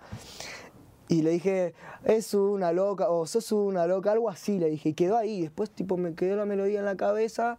Y 1.07 1.21
le 1.21 1.31
dije, 1.31 1.73
es 2.03 2.33
una 2.33 2.71
loca, 2.71 3.09
o 3.09 3.27
sos 3.27 3.51
una 3.51 3.85
loca, 3.85 4.11
algo 4.11 4.29
así, 4.29 4.57
le 4.57 4.69
dije, 4.69 4.89
y 4.89 4.93
quedó 4.93 5.17
ahí. 5.17 5.41
Después, 5.41 5.69
tipo, 5.69 5.97
me 5.97 6.15
quedó 6.15 6.35
la 6.35 6.45
melodía 6.45 6.79
en 6.79 6.85
la 6.85 6.95
cabeza, 6.95 7.57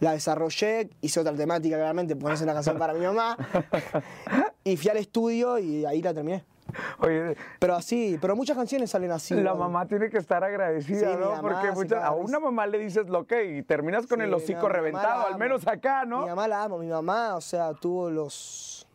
la 0.00 0.12
desarrollé, 0.12 0.90
hice 1.00 1.20
otra 1.20 1.34
temática, 1.34 1.76
claramente, 1.76 2.16
ponerse 2.16 2.42
una 2.44 2.54
canción 2.54 2.76
para 2.78 2.94
mi 2.94 3.04
mamá. 3.06 3.36
y 4.64 4.76
fui 4.76 4.90
al 4.90 4.96
estudio 4.96 5.58
y 5.58 5.84
ahí 5.84 6.02
la 6.02 6.12
terminé. 6.14 6.44
Oye, 7.00 7.36
Pero 7.58 7.74
así, 7.74 8.18
pero 8.20 8.36
muchas 8.36 8.56
canciones 8.56 8.90
salen 8.90 9.10
así. 9.12 9.34
la 9.34 9.52
¿no? 9.52 9.56
mamá 9.56 9.86
tiene 9.86 10.10
que 10.10 10.18
estar 10.18 10.42
agradecida, 10.44 11.12
Sí, 11.12 11.16
¿no? 11.18 11.30
mamá 11.30 11.40
Porque 11.40 11.72
muchas- 11.72 12.04
a 12.04 12.12
una 12.12 12.38
mamá 12.38 12.66
le 12.66 12.78
dices 12.78 13.08
lo 13.08 13.26
que 13.26 13.56
y 13.58 13.62
terminas 13.62 14.06
con 14.06 14.18
Sí, 14.18 14.24
el 14.24 14.34
hocico 14.34 14.62
mamá 14.62 14.68
reventado, 14.74 15.26
al 15.26 15.38
menos 15.38 15.66
acá, 15.66 16.04
¿no? 16.04 16.22
Mi 16.22 16.28
mamá 16.28 16.48
la 16.48 16.62
amo, 16.64 16.78
mi 16.78 16.88
mamá, 16.88 17.36
o 17.36 17.40
sea, 17.40 17.72
tuvo 17.74 18.10
los 18.10 18.86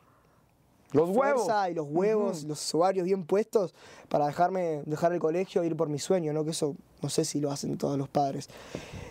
Los 0.92 1.10
huevos. 1.10 1.48
y 1.72 1.74
los 1.74 1.88
huevos, 1.90 2.44
los 2.44 2.76
ovarios 2.76 3.06
bien 3.06 3.26
puestos 3.26 3.74
para 4.10 4.28
dejarme 4.28 4.84
dejar 4.86 5.12
el 5.14 5.20
colegio 5.20 5.64
e 5.64 5.66
ir 5.66 5.76
por 5.76 5.90
mi 5.90 5.98
sueño, 5.98 6.32
¿no? 6.34 6.44
Que 6.44 6.52
eso 6.52 6.76
no 7.02 7.10
sé 7.10 7.26
si 7.26 7.42
lo 7.42 7.52
hacen 7.52 7.78
todos 7.80 7.98
los 7.98 8.08
padres. 8.08 8.48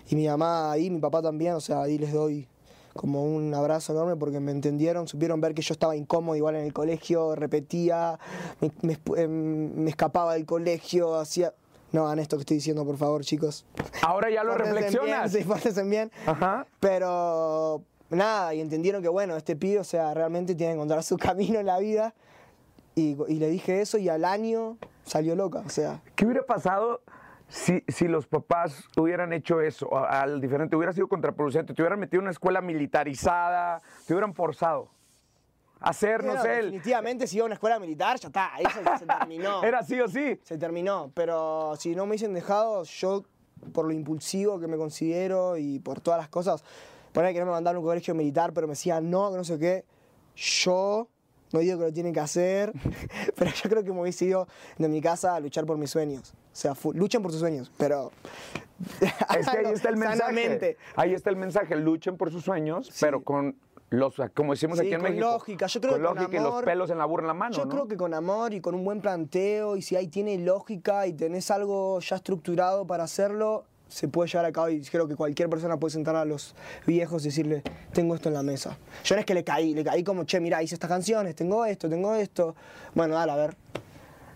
Y 0.08 0.14
mi 0.14 0.28
mamá 0.28 0.70
ahí, 0.70 0.88
mi 0.90 1.00
papá 1.00 1.20
también, 1.20 1.54
o 1.54 1.60
sea, 1.60 1.82
ahí 1.82 1.98
les 1.98 2.12
doy 2.12 2.46
como 2.92 3.24
un 3.24 3.52
abrazo 3.54 3.92
enorme 3.92 4.16
porque 4.16 4.40
me 4.40 4.52
entendieron, 4.52 5.08
supieron 5.08 5.40
ver 5.40 5.54
que 5.54 5.62
yo 5.62 5.72
estaba 5.72 5.96
incómodo 5.96 6.36
igual 6.36 6.56
en 6.56 6.64
el 6.64 6.72
colegio, 6.72 7.34
repetía, 7.34 8.18
me, 8.60 8.70
me 8.82 8.98
em, 9.22 9.74
me 9.74 9.90
escapaba 9.90 10.34
del 10.34 10.46
colegio, 10.46 11.16
hacía... 11.16 11.54
No 11.92 12.06
hagan 12.06 12.20
esto 12.20 12.38
que 12.38 12.40
estoy 12.40 12.56
diciendo, 12.56 12.86
por 12.86 12.96
favor, 12.96 13.22
chicos. 13.22 13.66
Ahora 14.00 14.30
ya 14.30 14.42
lo 14.44 14.52
Pórtense 14.52 14.72
reflexionas. 14.72 15.30
Bien, 15.30 15.42
sí, 15.42 15.46
pórtense 15.46 15.82
bien. 15.84 16.10
Ajá. 16.24 16.66
Pero 16.80 17.82
nada, 18.08 18.54
y 18.54 18.62
entendieron 18.62 19.02
que 19.02 19.08
bueno, 19.08 19.36
este 19.36 19.56
pibe, 19.56 19.80
o 19.80 19.84
sea, 19.84 20.14
realmente 20.14 20.54
tiene 20.54 20.72
que 20.72 20.76
encontrar 20.76 21.02
su 21.02 21.16
camino 21.18 21.60
en 21.60 21.66
la 21.66 21.78
vida. 21.78 22.14
Y, 22.94 23.18
y 23.28 23.34
le 23.34 23.50
dije 23.50 23.82
eso 23.82 23.98
y 23.98 24.08
al 24.08 24.24
año 24.24 24.78
salió 25.04 25.34
loca, 25.34 25.62
o 25.66 25.68
sea. 25.68 26.00
¿Qué 26.14 26.24
hubiera 26.24 26.46
pasado 26.46 27.02
si, 27.52 27.84
si 27.86 28.08
los 28.08 28.26
papás 28.26 28.88
hubieran 28.96 29.32
hecho 29.34 29.60
eso 29.60 29.94
al 30.06 30.40
diferente? 30.40 30.74
Hubiera 30.74 30.92
sido 30.94 31.06
contraproducente, 31.06 31.74
te 31.74 31.82
hubieran 31.82 32.00
metido 32.00 32.20
en 32.20 32.24
una 32.24 32.30
escuela 32.30 32.62
militarizada, 32.62 33.80
te 34.06 34.14
hubieran 34.14 34.32
forzado. 34.32 34.88
hacernos 35.78 36.38
Bueno, 36.38 36.50
él. 36.50 36.64
Definitivamente, 36.66 37.26
si 37.26 37.36
iba 37.36 37.44
a 37.44 37.46
una 37.46 37.54
escuela 37.54 37.78
militar, 37.78 38.18
ya 38.18 38.28
está, 38.28 38.52
eso 38.58 38.80
se 38.98 39.04
terminó. 39.04 39.62
Era 39.64 39.82
sí 39.82 40.00
o 40.00 40.08
sí. 40.08 40.40
Se 40.42 40.56
terminó, 40.56 41.10
pero 41.14 41.74
si 41.76 41.94
no 41.94 42.06
me 42.06 42.12
hubiesen 42.12 42.32
dejado, 42.32 42.84
yo, 42.84 43.22
por 43.74 43.84
lo 43.84 43.92
impulsivo 43.92 44.58
que 44.58 44.66
me 44.66 44.78
considero 44.78 45.58
y 45.58 45.78
por 45.78 46.00
todas 46.00 46.18
las 46.18 46.30
cosas, 46.30 46.64
poner 47.12 47.34
que 47.34 47.40
no 47.40 47.46
me 47.46 47.52
mandaron 47.52 47.76
a 47.76 47.80
un 47.80 47.86
colegio 47.86 48.14
militar, 48.14 48.54
pero 48.54 48.66
me 48.66 48.72
decían 48.72 49.10
no, 49.10 49.30
que 49.30 49.36
no 49.36 49.44
sé 49.44 49.58
qué, 49.58 49.84
yo 50.34 51.06
no 51.52 51.60
digo 51.60 51.78
que 51.78 51.84
lo 51.84 51.92
tienen 51.92 52.12
que 52.12 52.20
hacer, 52.20 52.72
pero 53.36 53.50
yo 53.50 53.68
creo 53.70 53.84
que 53.84 53.92
me 53.92 54.00
hubiese 54.00 54.24
ido 54.26 54.46
de 54.78 54.88
mi 54.88 55.00
casa 55.00 55.34
a 55.34 55.40
luchar 55.40 55.64
por 55.66 55.76
mis 55.78 55.90
sueños. 55.90 56.32
O 56.34 56.54
sea, 56.54 56.74
luchen 56.94 57.22
por 57.22 57.30
sus 57.30 57.40
sueños, 57.40 57.70
pero... 57.78 58.10
Es 59.38 59.48
que 59.48 59.58
ahí 59.58 59.72
está 59.72 59.88
el 59.90 59.96
mensaje. 59.96 60.18
Sanamente. 60.18 60.76
Ahí 60.96 61.14
está 61.14 61.30
el 61.30 61.36
mensaje. 61.36 61.76
Luchen 61.76 62.16
por 62.16 62.32
sus 62.32 62.42
sueños, 62.44 62.90
pero 63.00 63.22
con 63.22 63.56
los, 63.90 64.14
como 64.34 64.54
decimos 64.54 64.78
Sí, 64.78 64.86
aquí 64.86 64.94
en 64.94 65.00
con 65.00 65.10
México. 65.10 65.30
lógica. 65.30 65.66
Yo 65.66 65.80
creo 65.80 65.92
con 65.92 66.00
que 66.02 66.06
con 66.08 66.16
lógica 66.16 66.36
y 66.36 66.40
los 66.40 66.48
amor- 66.52 66.64
pelos 66.64 66.90
en 66.90 66.98
la 66.98 67.04
burra 67.04 67.22
en 67.22 67.28
la 67.28 67.34
mano, 67.34 67.54
Yo 67.56 67.64
¿no? 67.64 67.70
creo 67.70 67.86
que 67.88 67.96
con 67.96 68.12
amor 68.14 68.54
y 68.54 68.60
con 68.60 68.74
un 68.74 68.84
buen 68.84 69.00
planteo 69.00 69.76
y 69.76 69.82
si 69.82 69.94
ahí 69.96 70.08
tiene 70.08 70.36
lógica 70.38 71.06
y 71.06 71.12
tenés 71.12 71.50
algo 71.52 72.00
ya 72.00 72.16
estructurado 72.16 72.86
para 72.86 73.04
hacerlo, 73.04 73.64
se 73.92 74.08
puede 74.08 74.28
llevar 74.30 74.46
a 74.46 74.52
cabo 74.52 74.68
y 74.70 74.80
creo 74.82 75.06
que 75.06 75.14
cualquier 75.16 75.48
persona 75.50 75.76
puede 75.76 75.92
sentar 75.92 76.16
a 76.16 76.24
los 76.24 76.54
viejos 76.86 77.22
y 77.24 77.28
decirle, 77.28 77.62
tengo 77.92 78.14
esto 78.14 78.28
en 78.28 78.34
la 78.34 78.42
mesa. 78.42 78.78
Yo 79.04 79.14
no 79.14 79.20
es 79.20 79.26
que 79.26 79.34
le 79.34 79.44
caí, 79.44 79.74
le 79.74 79.84
caí 79.84 80.02
como, 80.02 80.24
che, 80.24 80.40
mira, 80.40 80.62
hice 80.62 80.74
estas 80.74 80.88
canciones, 80.88 81.34
tengo 81.34 81.64
esto, 81.64 81.88
tengo 81.88 82.14
esto. 82.14 82.54
Bueno, 82.94 83.14
dale, 83.14 83.32
a 83.32 83.36
ver. 83.36 83.56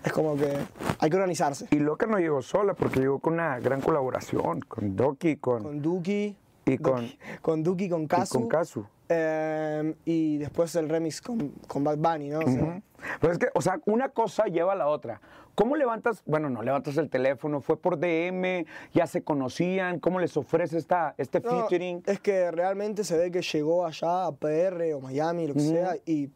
Es 0.05 0.13
como 0.13 0.37
que 0.37 0.57
hay 1.01 1.11
que 1.11 1.17
organizarse. 1.17 1.67
Y 1.71 1.77
Loca 1.81 2.07
no 2.07 2.19
llegó 2.19 2.41
sola 2.43 2.75
porque 2.75 3.01
llegó 3.01 3.19
con 3.19 3.33
una 3.35 3.59
gran 3.59 3.81
colaboración 3.81 4.61
con 4.61 4.95
Doki, 4.95 5.37
con, 5.37 5.63
Con 5.63 5.83
Duki. 5.83 6.37
Y 6.67 6.79
con- 6.79 7.09
con 7.43 7.63
Duki, 7.63 7.89
con 7.89 8.07
Kazu. 8.07 8.39
con 8.41 8.49
Kazu. 8.49 8.87
Eh, 9.09 9.95
y 10.05 10.37
después 10.39 10.75
el 10.77 10.89
remix 10.89 11.21
con, 11.21 11.51
con 11.67 11.83
Bad 11.85 11.97
Bunny, 11.99 12.29
¿no? 12.29 12.41
O 12.41 12.43
sea, 12.43 12.63
Ujú. 12.63 12.83
Pero 13.21 13.33
es 13.33 13.39
que, 13.39 13.47
o 13.55 13.61
sea, 13.63 13.81
una 13.87 14.09
cosa 14.09 14.45
lleva 14.47 14.73
a 14.73 14.77
la 14.77 14.89
otra. 14.89 15.21
¿Cómo 15.57 15.75
levantas? 15.75 16.23
Bueno, 16.27 16.51
no 16.51 16.63
levantas 16.63 16.99
el 16.99 17.09
teléfono, 17.09 17.63
fue 17.63 17.79
por 17.79 17.99
DM, 17.99 18.67
ya 18.93 19.07
se 19.07 19.25
conocían, 19.25 20.01
¿cómo 20.01 20.21
les 20.21 20.37
ofrece 20.37 20.77
esta, 20.77 21.15
este 21.17 21.41
No, 21.41 21.49
featuring? 21.49 22.03
Es 22.05 22.21
que 22.21 22.51
realmente 22.51 23.05
se 23.05 23.17
ve 23.17 23.31
que 23.31 23.41
llegó 23.41 23.87
allá 23.87 24.27
a 24.27 24.33
PR 24.33 24.93
o 24.95 25.01
Miami, 25.01 25.47
lo 25.47 25.55
que 25.55 25.61
sea, 25.61 25.97
y 26.05 26.29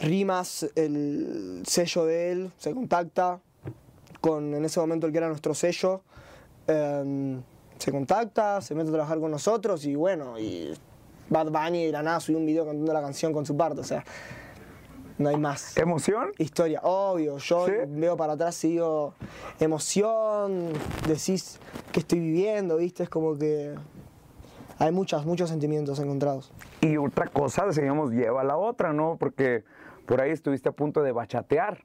Rimas, 0.00 0.70
el 0.74 1.62
sello 1.66 2.04
de 2.04 2.32
él, 2.32 2.52
se 2.58 2.74
contacta 2.74 3.40
con 4.20 4.54
en 4.54 4.66
ese 4.66 4.80
momento 4.80 5.06
el 5.06 5.12
que 5.12 5.18
era 5.18 5.28
nuestro 5.28 5.54
sello, 5.54 6.02
em, 6.66 7.40
se 7.78 7.90
contacta, 7.90 8.60
se 8.60 8.74
mete 8.74 8.90
a 8.90 8.92
trabajar 8.92 9.18
con 9.18 9.30
nosotros 9.30 9.82
y 9.86 9.94
bueno, 9.94 10.38
y 10.38 10.74
Bad 11.30 11.50
Bunny 11.50 11.86
de 11.86 11.92
la 11.92 12.02
nada 12.02 12.20
subió 12.20 12.38
un 12.38 12.44
video 12.44 12.66
cantando 12.66 12.92
la 12.92 13.00
canción 13.00 13.32
con 13.32 13.46
su 13.46 13.56
parte, 13.56 13.80
o 13.80 13.84
sea, 13.84 14.04
no 15.18 15.28
hay 15.28 15.36
más. 15.36 15.76
¿Emoción? 15.76 16.32
Historia, 16.38 16.80
obvio, 16.82 17.38
yo 17.38 17.66
¿Sí? 17.66 17.72
veo 17.88 18.16
para 18.16 18.34
atrás 18.34 18.62
y 18.64 18.72
digo, 18.72 19.14
emoción, 19.60 20.72
decís 21.06 21.58
que 21.92 22.00
estoy 22.00 22.20
viviendo, 22.20 22.76
¿viste? 22.78 23.04
Es 23.04 23.08
como 23.08 23.38
que 23.38 23.74
hay 24.78 24.92
muchas, 24.92 25.24
muchos 25.24 25.50
sentimientos 25.50 25.98
encontrados. 26.00 26.52
Y 26.80 26.96
otra 26.96 27.26
cosa, 27.28 27.66
digamos, 27.66 28.10
lleva 28.10 28.40
a 28.40 28.44
la 28.44 28.56
otra, 28.56 28.92
¿no? 28.92 29.16
Porque 29.18 29.64
por 30.06 30.20
ahí 30.20 30.30
estuviste 30.30 30.68
a 30.68 30.72
punto 30.72 31.02
de 31.02 31.12
bachatear. 31.12 31.84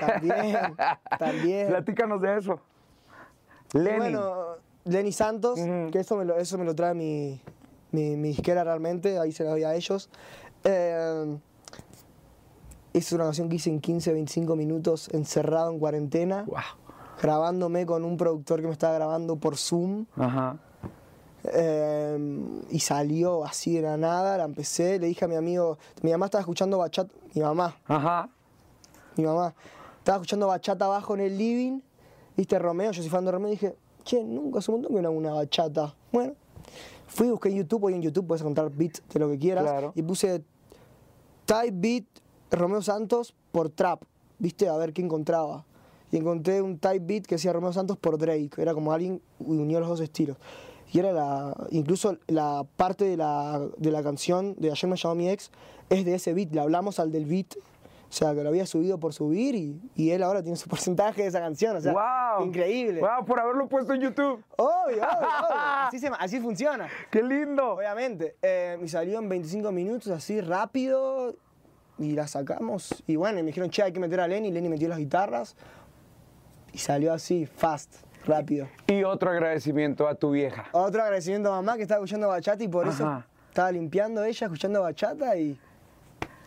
También, 0.00 0.56
también. 1.18 1.68
Platícanos 1.68 2.20
de 2.20 2.38
eso. 2.38 2.60
Lenny. 3.72 3.98
Bueno, 3.98 4.56
Lenny 4.84 5.12
Santos, 5.12 5.58
que 5.90 5.98
eso 5.98 6.16
me 6.16 6.24
lo, 6.24 6.36
eso 6.36 6.58
me 6.58 6.64
lo 6.64 6.74
trae 6.74 6.94
mi, 6.94 7.40
mi, 7.90 8.16
mi 8.16 8.28
disquera 8.28 8.62
realmente, 8.64 9.18
ahí 9.18 9.32
se 9.32 9.44
la 9.44 9.50
doy 9.50 9.64
a 9.64 9.74
ellos. 9.74 10.10
Eh, 10.64 11.38
es 12.94 13.12
una 13.12 13.24
canción 13.24 13.48
que 13.50 13.56
hice 13.56 13.68
en 13.70 13.80
15, 13.80 14.12
25 14.12 14.56
minutos, 14.56 15.08
encerrado 15.12 15.70
en 15.70 15.78
cuarentena, 15.78 16.44
Wow. 16.46 16.56
grabándome 17.20 17.84
con 17.84 18.04
un 18.04 18.16
productor 18.16 18.60
que 18.60 18.66
me 18.68 18.72
estaba 18.72 18.94
grabando 18.94 19.36
por 19.36 19.56
Zoom. 19.56 20.06
Ajá. 20.16 20.56
Eh, 21.52 22.62
y 22.70 22.80
salió 22.80 23.44
así 23.44 23.74
de 23.74 23.82
la 23.82 23.96
nada, 23.98 24.38
la 24.38 24.44
empecé, 24.44 24.98
le 24.98 25.08
dije 25.08 25.26
a 25.26 25.28
mi 25.28 25.34
amigo, 25.34 25.76
mi 26.02 26.10
mamá 26.10 26.26
estaba 26.26 26.40
escuchando 26.40 26.78
bachata, 26.78 27.12
mi 27.34 27.42
mamá, 27.42 27.76
Ajá. 27.86 28.30
mi 29.16 29.24
mamá, 29.24 29.54
estaba 29.98 30.16
escuchando 30.16 30.46
bachata 30.46 30.86
abajo 30.86 31.12
en 31.14 31.20
el 31.20 31.36
living, 31.36 31.80
viste 32.36 32.58
Romeo, 32.58 32.92
yo 32.92 33.02
soy 33.02 33.10
fan 33.10 33.26
de 33.26 33.32
Romeo, 33.32 33.48
y 33.48 33.52
dije, 33.52 33.76
che, 34.04 34.24
nunca 34.24 34.60
hace 34.60 34.70
un 34.70 34.78
montón 34.78 34.96
que 34.96 35.02
no 35.02 35.08
hago 35.08 35.18
una 35.18 35.34
bachata. 35.34 35.94
Bueno, 36.12 36.32
fui, 37.08 37.28
busqué 37.30 37.50
en 37.50 37.56
YouTube, 37.56 37.84
hoy 37.84 37.94
en 37.94 38.00
YouTube 38.02 38.26
puedes 38.26 38.40
encontrar 38.40 38.70
beat 38.70 39.00
de 39.12 39.20
lo 39.20 39.28
que 39.28 39.38
quieras, 39.38 39.64
Claro. 39.64 39.92
y 39.94 40.02
puse 40.02 40.42
type 41.44 41.72
beat 41.72 42.04
Romeo 42.50 42.82
Santos 42.82 43.34
por 43.52 43.68
trap, 43.70 44.02
viste, 44.38 44.68
a 44.68 44.76
ver 44.76 44.92
qué 44.92 45.02
encontraba. 45.02 45.64
Y 46.10 46.16
encontré 46.18 46.62
un 46.62 46.78
type 46.78 47.00
beat 47.04 47.26
que 47.26 47.34
decía 47.36 47.52
Romeo 47.52 47.72
Santos 47.72 47.96
por 47.98 48.18
Drake, 48.18 48.50
era 48.58 48.72
como 48.74 48.92
alguien 48.92 49.20
unió 49.40 49.80
los 49.80 49.88
dos 49.88 50.00
estilos. 50.00 50.36
Y 50.92 51.00
era 51.00 51.12
la, 51.12 51.56
incluso 51.70 52.18
la 52.28 52.64
parte 52.76 53.04
de 53.04 53.16
la, 53.16 53.60
de 53.78 53.90
la 53.90 54.02
canción 54.02 54.54
de 54.58 54.70
Ayer 54.70 54.88
me 54.88 54.96
llamó 54.96 55.14
mi 55.16 55.28
ex, 55.28 55.50
es 55.90 56.04
de 56.04 56.14
ese 56.14 56.32
beat, 56.34 56.52
le 56.52 56.60
hablamos 56.60 57.00
al 57.00 57.10
del 57.10 57.24
beat, 57.26 57.56
o 57.56 58.16
sea, 58.16 58.32
que 58.32 58.44
lo 58.44 58.50
había 58.50 58.64
subido 58.64 58.98
por 59.00 59.12
subir 59.12 59.56
y, 59.56 59.80
y 59.96 60.10
él 60.10 60.22
ahora 60.22 60.40
tiene 60.40 60.56
su 60.56 60.68
porcentaje 60.70 61.22
de 61.22 61.28
esa 61.28 61.40
canción, 61.40 61.74
o 61.76 61.80
sea, 61.80 61.92
wow. 61.92 62.46
increíble. 62.46 63.00
Wow, 63.00 63.24
por 63.26 63.40
haberlo 63.40 63.68
puesto 63.68 63.92
en 63.92 64.02
YouTube. 64.02 64.40
Obvio, 64.56 64.68
obvio, 64.86 65.02
obvio. 65.02 65.56
Así, 65.88 65.98
se- 65.98 66.06
así 66.20 66.38
funciona. 66.38 66.88
¡Qué 67.10 67.22
lindo! 67.24 67.72
Obviamente. 67.72 68.36
Eh, 68.40 68.78
y 68.80 68.86
salió 68.88 69.18
en 69.18 69.28
25 69.28 69.72
minutos, 69.72 70.08
así 70.12 70.40
rápido. 70.40 71.34
Y 71.98 72.12
la 72.12 72.26
sacamos. 72.26 73.02
Y 73.06 73.16
bueno, 73.16 73.38
y 73.38 73.42
me 73.42 73.48
dijeron, 73.48 73.70
che, 73.70 73.82
hay 73.82 73.92
que 73.92 74.00
meter 74.00 74.20
a 74.20 74.28
Lenny. 74.28 74.50
Lenny 74.50 74.68
metió 74.68 74.88
las 74.88 74.98
guitarras. 74.98 75.56
Y 76.72 76.78
salió 76.78 77.12
así, 77.12 77.46
fast, 77.46 77.94
rápido. 78.26 78.66
Y 78.88 79.04
otro 79.04 79.30
agradecimiento 79.30 80.08
a 80.08 80.14
tu 80.16 80.32
vieja. 80.32 80.66
Otro 80.72 81.02
agradecimiento 81.02 81.52
a 81.52 81.56
mamá 81.56 81.76
que 81.76 81.82
estaba 81.82 82.00
escuchando 82.00 82.28
bachata 82.28 82.64
y 82.64 82.68
por 82.68 82.88
eso 82.88 83.22
estaba 83.48 83.70
limpiando 83.70 84.24
ella, 84.24 84.46
escuchando 84.46 84.82
bachata 84.82 85.36
y 85.36 85.56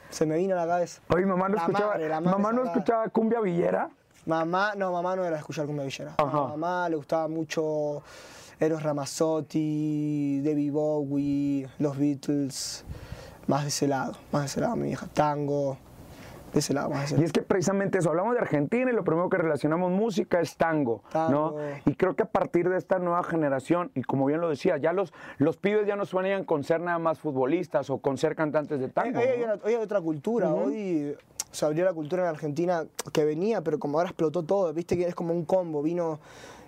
se 0.09 0.25
me 0.25 0.37
vino 0.37 0.53
a 0.55 0.65
la 0.65 0.67
cabeza. 0.67 1.01
Oye, 1.13 1.25
mamá 1.25 1.47
no 1.47 1.55
La 1.55 1.61
escuchaba, 1.61 1.93
madre, 1.93 2.09
la 2.09 2.19
madre 2.19 2.37
mamá 2.37 2.53
no 2.53 2.65
escuchaba 2.65 3.07
cumbia 3.07 3.39
villera. 3.39 3.89
Mamá, 4.25 4.73
no, 4.75 4.91
mamá 4.91 5.15
no 5.15 5.21
era 5.23 5.35
de 5.35 5.39
escuchar 5.39 5.65
cumbia 5.65 5.85
villera. 5.85 6.15
A 6.17 6.25
mamá 6.25 6.89
le 6.89 6.97
gustaba 6.97 7.29
mucho 7.29 8.03
Eros 8.59 8.83
Ramazzotti, 8.83 10.41
David 10.43 10.71
Bowie, 10.73 11.69
los 11.79 11.97
Beatles. 11.97 12.83
Más 13.47 13.63
de 13.63 13.69
ese 13.69 13.87
lado, 13.87 14.13
más 14.31 14.43
de 14.43 14.45
ese 14.47 14.61
lado, 14.61 14.75
mi 14.75 14.87
vieja. 14.87 15.07
Tango, 15.13 15.77
de 16.53 16.59
ese 16.59 16.73
lado, 16.73 16.89
más 16.89 16.99
de 16.99 17.05
ese 17.15 17.21
Y 17.21 17.23
es 17.23 17.31
que 17.31 17.41
precisamente 17.41 17.97
eso, 17.97 18.09
hablamos 18.09 18.33
de 18.33 18.39
Argentina 18.39 18.91
y 18.91 18.93
lo 18.93 19.03
primero 19.03 19.29
que 19.29 19.37
relacionamos 19.37 19.91
música 19.91 20.39
es 20.39 20.55
tango, 20.57 21.01
¿no? 21.13 21.53
Tango. 21.53 21.59
Y 21.85 21.95
creo 21.95 22.15
que 22.15 22.23
a 22.23 22.27
partir 22.27 22.69
de 22.69 22.77
esta 22.77 22.99
nueva 22.99 23.23
generación, 23.23 23.91
y 23.95 24.01
como 24.03 24.25
bien 24.25 24.41
lo 24.41 24.49
decía, 24.49 24.77
ya 24.77 24.91
los, 24.93 25.13
los 25.37 25.57
pibes 25.57 25.87
ya 25.87 25.95
no 25.95 26.05
sueñan 26.05 26.43
con 26.45 26.63
ser 26.63 26.81
nada 26.81 26.99
más 26.99 27.19
futbolistas 27.19 27.89
o 27.89 27.99
con 27.99 28.17
ser 28.17 28.35
cantantes 28.35 28.79
de 28.79 28.89
tango. 28.89 29.19
Hoy, 29.19 29.25
hoy 29.25 29.31
hay, 29.31 29.39
¿no? 29.39 29.45
una- 29.53 29.63
hoy 29.63 29.73
hay 29.75 29.81
otra 29.81 30.01
cultura, 30.01 30.53
hoy 30.53 31.15
se 31.51 31.65
abrió 31.65 31.85
la 31.85 31.93
cultura 31.93 32.23
en 32.23 32.29
Argentina 32.29 32.83
que 33.13 33.23
venía, 33.23 33.61
pero 33.61 33.79
como 33.79 33.97
ahora 33.97 34.09
explotó 34.09 34.43
todo, 34.43 34.73
viste 34.73 34.97
que 34.97 35.05
es 35.07 35.15
como 35.15 35.33
un 35.33 35.45
combo, 35.45 35.81
vino 35.81 36.19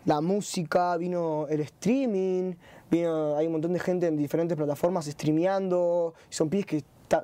la 0.05 0.21
música, 0.21 0.95
vino 0.97 1.45
el 1.49 1.59
streaming, 1.59 2.53
vino, 2.91 3.35
hay 3.37 3.45
un 3.47 3.53
montón 3.53 3.73
de 3.73 3.79
gente 3.79 4.07
en 4.07 4.17
diferentes 4.17 4.57
plataformas 4.57 5.05
streameando, 5.05 6.13
y 6.29 6.33
son 6.33 6.49
pibes 6.49 6.65
que 6.65 6.77
está- 6.77 7.23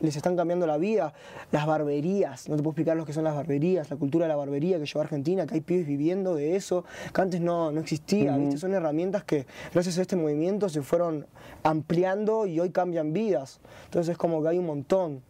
les 0.00 0.14
están 0.16 0.36
cambiando 0.36 0.64
la 0.66 0.76
vida, 0.78 1.12
las 1.50 1.66
barberías, 1.66 2.48
no 2.48 2.56
te 2.56 2.62
puedo 2.62 2.70
explicar 2.72 2.96
lo 2.96 3.04
que 3.04 3.12
son 3.12 3.24
las 3.24 3.34
barberías, 3.34 3.90
la 3.90 3.96
cultura 3.96 4.26
de 4.26 4.28
la 4.28 4.36
barbería 4.36 4.78
que 4.78 4.86
llevó 4.86 5.00
a 5.00 5.02
Argentina, 5.04 5.44
que 5.46 5.54
hay 5.54 5.60
pibes 5.60 5.86
viviendo 5.86 6.34
de 6.36 6.54
eso, 6.56 6.84
que 7.12 7.20
antes 7.20 7.40
no, 7.40 7.72
no 7.72 7.80
existía, 7.80 8.36
¿viste? 8.36 8.58
son 8.58 8.74
herramientas 8.74 9.24
que 9.24 9.46
gracias 9.72 9.98
a 9.98 10.02
este 10.02 10.14
movimiento 10.16 10.68
se 10.68 10.82
fueron 10.82 11.26
ampliando 11.64 12.46
y 12.46 12.60
hoy 12.60 12.70
cambian 12.70 13.12
vidas, 13.12 13.60
entonces 13.86 14.12
es 14.12 14.18
como 14.18 14.40
que 14.42 14.48
hay 14.48 14.58
un 14.58 14.66
montón 14.66 15.22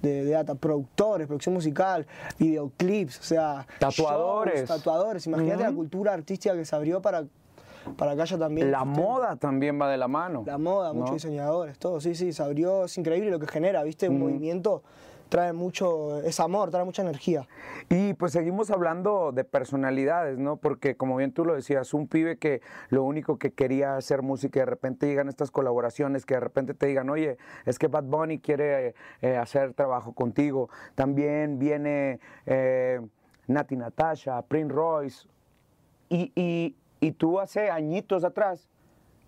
de, 0.00 0.24
de 0.24 0.32
data, 0.32 0.56
productores, 0.56 1.28
producción 1.28 1.54
musical, 1.54 2.04
videoclips, 2.40 3.20
o 3.20 3.22
sea, 3.22 3.66
Tatuadores. 3.78 4.54
shows, 4.56 4.68
tatuadores, 4.68 5.26
imagínate 5.28 5.62
la 5.62 5.72
cultura 5.72 6.12
artística 6.12 6.54
que 6.56 6.64
se 6.64 6.74
abrió 6.74 7.00
para, 7.00 7.24
para 7.96 8.14
que 8.16 8.22
haya 8.22 8.38
también 8.38 8.70
La 8.70 8.84
moda 8.84 9.36
también 9.36 9.80
va 9.80 9.88
de 9.90 9.96
la 9.96 10.08
mano. 10.08 10.42
La 10.46 10.58
moda, 10.58 10.88
¿no? 10.88 11.00
muchos 11.00 11.14
diseñadores, 11.14 11.78
todo, 11.78 12.00
sí, 12.00 12.14
sí, 12.14 12.32
se 12.32 12.42
abrió, 12.42 12.84
es 12.84 12.96
increíble 12.98 13.30
lo 13.30 13.38
que 13.38 13.46
genera, 13.46 13.82
¿viste? 13.82 14.08
Un 14.08 14.20
movimiento 14.20 14.82
trae 15.28 15.54
mucho, 15.54 16.20
es 16.20 16.40
amor, 16.40 16.70
trae 16.70 16.84
mucha 16.84 17.00
energía. 17.00 17.48
Y 17.88 18.12
pues 18.12 18.32
seguimos 18.32 18.70
hablando 18.70 19.32
de 19.32 19.44
personalidades, 19.44 20.38
¿no? 20.38 20.56
Porque 20.58 20.94
como 20.94 21.16
bien 21.16 21.32
tú 21.32 21.46
lo 21.46 21.54
decías, 21.54 21.94
un 21.94 22.06
pibe 22.06 22.36
que 22.36 22.60
lo 22.90 23.02
único 23.02 23.38
que 23.38 23.50
quería 23.50 23.96
hacer 23.96 24.20
música 24.20 24.58
y 24.58 24.60
de 24.60 24.66
repente 24.66 25.06
llegan 25.06 25.30
estas 25.30 25.50
colaboraciones, 25.50 26.26
que 26.26 26.34
de 26.34 26.40
repente 26.40 26.74
te 26.74 26.84
digan, 26.84 27.08
oye, 27.08 27.38
es 27.64 27.78
que 27.78 27.86
Bad 27.88 28.04
Bunny 28.04 28.40
quiere 28.40 28.94
eh, 29.22 29.36
hacer 29.38 29.72
trabajo 29.72 30.12
contigo. 30.12 30.68
También 30.94 31.58
viene 31.58 32.20
eh, 32.44 33.00
Nati 33.46 33.74
Natasha, 33.76 34.42
Prince 34.42 34.74
Royce. 34.74 35.26
Y, 36.10 36.30
y- 36.36 36.76
y 37.02 37.12
tú 37.12 37.40
hace 37.40 37.68
añitos 37.68 38.22
atrás 38.24 38.68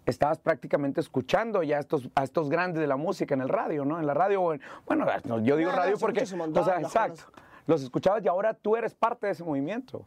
estabas 0.07 0.38
prácticamente 0.38 1.00
escuchando 1.00 1.62
ya 1.62 1.78
a 1.78 1.81
estos, 1.81 2.09
a 2.14 2.23
estos 2.23 2.49
grandes 2.49 2.81
de 2.81 2.87
la 2.87 2.97
música 2.97 3.35
en 3.35 3.40
el 3.40 3.49
radio, 3.49 3.85
¿no? 3.85 3.99
En 3.99 4.07
la 4.07 4.14
radio, 4.14 4.40
bueno, 4.87 5.07
no, 5.25 5.40
yo 5.40 5.57
digo 5.57 5.71
No, 5.73 5.76
radio 5.76 5.97
porque, 5.99 6.23
o 6.23 6.64
sea, 6.64 6.81
exacto, 6.81 7.25
los 7.66 7.83
escuchabas 7.83 8.25
y 8.25 8.28
ahora 8.28 8.54
tú 8.54 8.76
eres 8.76 8.95
parte 8.95 9.26
de 9.26 9.33
ese 9.33 9.43
movimiento, 9.43 10.07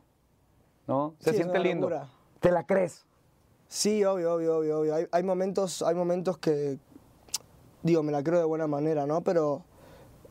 ¿no? 0.88 1.16
Se 1.20 1.32
Sí, 1.32 1.38
siente 1.38 1.60
lindo. 1.60 1.90
locura. 1.90 2.08
¿Te 2.40 2.52
la 2.52 2.66
crees? 2.66 3.06
Sí, 3.68 4.06
obvio, 4.06 4.36
obvio, 4.36 4.58
obvio, 4.60 4.80
obvio. 4.80 4.96
Hay, 4.96 5.08
hay 5.12 5.24
momentos, 5.24 5.82
hay 5.82 5.94
momentos 5.96 6.38
que, 6.38 6.78
digo, 7.84 8.02
me 8.02 8.14
la 8.14 8.24
creo 8.24 8.40
de 8.40 8.46
buena 8.46 8.68
manera, 8.68 9.06
¿no? 9.06 9.22
Pero 9.22 9.64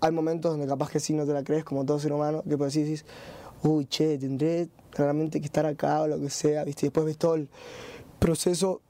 hay 0.00 0.10
momentos 0.12 0.52
donde 0.52 0.66
capaz 0.66 0.90
que 0.90 1.00
sí 1.00 1.12
no 1.12 1.26
te 1.26 1.32
la 1.34 1.42
crees, 1.44 1.64
como 1.64 1.84
todo 1.84 1.98
ser 1.98 2.12
humano, 2.12 2.42
que 2.48 2.56
pues 2.56 2.72
sí 2.72 2.82
decís, 2.84 3.04
uy, 3.62 3.84
che, 3.86 4.16
tendré 4.16 4.68
realmente 4.96 5.40
que 5.40 5.46
estar 5.46 5.66
acá 5.66 6.02
o 6.02 6.06
lo 6.08 6.20
que 6.20 6.30
sea, 6.30 6.64
¿viste? 6.64 6.86
Después 6.86 7.06
ves 7.06 7.18
todo 7.18 7.34
el 7.34 7.48
proceso 8.18 8.80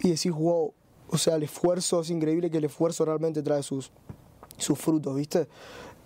y 0.00 0.10
decís, 0.10 0.32
wow, 0.32 0.72
o 1.08 1.18
sea, 1.18 1.36
el 1.36 1.42
esfuerzo, 1.42 2.00
es 2.00 2.10
increíble 2.10 2.50
que 2.50 2.58
el 2.58 2.64
esfuerzo 2.64 3.04
realmente 3.04 3.42
trae 3.42 3.62
sus, 3.62 3.90
sus 4.56 4.78
frutos, 4.78 5.16
¿viste? 5.16 5.48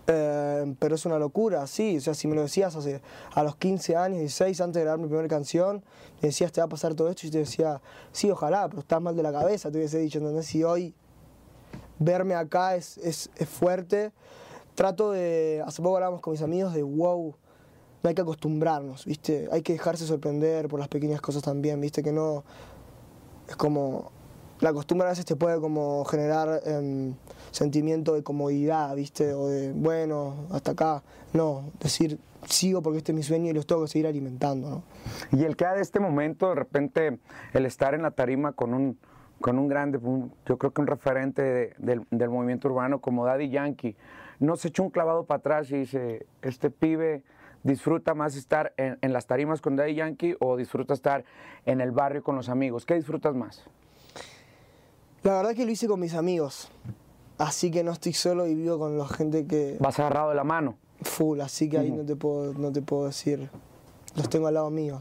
Eh, 0.07 0.75
pero 0.79 0.95
es 0.95 1.07
una 1.07 1.19
locura, 1.19 1.67
sí. 1.67 1.97
O 1.97 2.01
sea, 2.01 2.15
si 2.15 2.29
me 2.29 2.35
lo 2.35 2.43
decías 2.43 2.75
hace, 2.77 3.01
a 3.35 3.43
los 3.43 3.57
15 3.57 3.97
años, 3.97 4.19
16, 4.21 4.61
antes 4.61 4.75
de 4.75 4.83
grabar 4.83 4.99
mi 4.99 5.07
primera 5.07 5.29
canción, 5.29 5.85
me 6.21 6.29
decías, 6.29 6.53
te 6.53 6.61
va 6.61 6.67
a 6.67 6.69
pasar 6.69 6.95
todo 6.95 7.09
esto, 7.09 7.27
y 7.27 7.31
yo 7.31 7.33
te 7.33 7.39
decía, 7.39 7.81
sí, 8.13 8.31
ojalá, 8.31 8.69
pero 8.69 8.81
estás 8.81 9.01
mal 9.01 9.17
de 9.17 9.23
la 9.23 9.33
cabeza, 9.33 9.71
te 9.71 9.79
hubiese 9.79 9.99
dicho, 9.99 10.19
¿entendés? 10.19 10.47
Si 10.47 10.63
hoy 10.63 10.95
verme 11.99 12.35
acá 12.35 12.77
es, 12.77 12.99
es, 12.99 13.31
es 13.37 13.49
fuerte, 13.49 14.13
trato 14.75 15.13
de, 15.13 15.63
hace 15.67 15.81
poco 15.83 15.97
hablábamos 15.97 16.21
con 16.21 16.33
mis 16.33 16.43
amigos 16.43 16.75
de, 16.75 16.83
wow, 16.83 17.37
hay 18.09 18.15
que 18.15 18.23
acostumbrarnos, 18.23 19.05
¿viste? 19.07 19.49
Hay 19.53 19.63
que 19.63 19.73
dejarse 19.75 20.07
sorprender 20.07 20.69
por 20.69 20.79
las 20.81 20.89
pequeñas 20.89 21.21
cosas 21.21 21.43
también, 21.43 21.81
¿viste? 21.81 22.03
Que 22.03 22.13
no, 22.13 22.45
es 23.49 23.57
como 23.57 24.13
la 24.61 24.73
costumbre 24.73 25.07
a 25.07 25.11
veces 25.11 25.25
te 25.25 25.37
puede 25.37 25.61
como 25.61 26.05
generar 26.05 26.61
em, 26.65 27.15
sentimiento 27.51 28.15
de 28.15 28.23
comodidad, 28.23 28.95
¿viste? 28.95 29.33
O 29.35 29.49
de, 29.49 29.73
bueno, 29.73 30.47
hasta 30.51 30.71
acá. 30.73 31.03
No, 31.33 31.71
decir, 31.81 32.19
sigo 32.47 32.81
porque 32.81 32.99
este 32.99 33.13
es 33.13 33.17
mi 33.17 33.23
sueño 33.23 33.51
y 33.51 33.53
los 33.53 33.67
tengo 33.67 33.83
que 33.83 33.89
seguir 33.89 34.07
alimentando, 34.07 34.71
¿no? 34.71 34.83
Y 35.39 35.45
el 35.45 35.57
que 35.57 35.67
de 35.67 35.81
este 35.83 35.99
momento, 36.01 36.49
de 36.51 36.55
repente, 36.55 37.19
el 37.53 37.67
estar 37.67 37.95
en 37.95 38.03
la 38.03 38.13
tarima 38.13 38.53
con 38.53 38.73
un, 38.75 38.99
con 39.41 39.59
un 39.59 39.69
grande, 39.69 39.99
yo 40.47 40.57
creo 40.59 40.73
que 40.73 40.81
un 40.81 40.87
referente 40.87 41.43
de- 41.43 41.75
del, 41.79 42.07
del 42.11 42.31
movimiento 42.31 42.69
urbano 42.69 43.01
como 43.01 43.25
Daddy 43.27 43.51
Yankee, 43.51 43.97
no 44.39 44.57
se 44.57 44.69
echó 44.69 44.83
un 44.85 44.91
clavado 44.91 45.25
para 45.25 45.39
atrás 45.39 45.71
y 45.71 45.79
dice, 45.79 46.27
este 46.43 46.71
pibe 46.71 47.23
disfruta 47.65 48.15
más 48.15 48.37
estar 48.37 48.73
en, 48.77 48.99
en 49.01 49.13
las 49.13 49.27
tarimas 49.27 49.61
con 49.61 49.75
Daddy 49.75 49.95
Yankee 49.97 50.37
o 50.39 50.57
disfruta 50.57 50.95
estar 50.95 51.25
en 51.67 51.81
el 51.81 51.91
barrio 51.91 52.23
con 52.23 52.37
los 52.37 52.49
amigos. 52.49 52.87
¿Qué 52.87 52.95
disfrutas 52.95 53.35
más? 53.35 53.65
La 55.23 55.35
verdad 55.35 55.55
que 55.55 55.65
lo 55.65 55.73
hice 55.73 55.89
con 55.89 55.99
mis 55.99 56.15
amigos. 56.15 56.71
Así 57.39 57.71
que 57.71 57.83
no 57.83 57.91
estoy 57.93 58.13
solo 58.13 58.47
y 58.47 58.55
vivo 58.55 58.79
con 58.79 58.97
la 58.97 59.09
gente 59.09 59.47
que 59.47 59.77
Vas 59.81 59.99
agarrado 59.99 60.29
de 60.29 60.37
la 60.37 60.45
mano. 60.45 60.77
full, 61.03 61.41
así 61.41 61.69
que 61.69 61.79
ahí 61.79 61.91
no 61.91 62.05
te 62.05 62.15
puedo, 62.15 62.55
no 62.55 62.71
te 62.71 62.81
puedo 62.83 63.07
decir. 63.07 63.51
Los 64.15 64.29
tengo 64.29 64.47
al 64.47 64.55
lado 64.55 64.71
mío. 64.71 65.01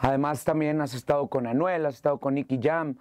Además 0.00 0.44
también 0.44 0.80
has 0.80 0.94
estado 0.94 1.26
con 1.28 1.46
Anuel, 1.46 1.84
has 1.86 1.96
estado 1.96 2.18
con 2.18 2.34
Nicky 2.34 2.60
Jam. 2.62 2.96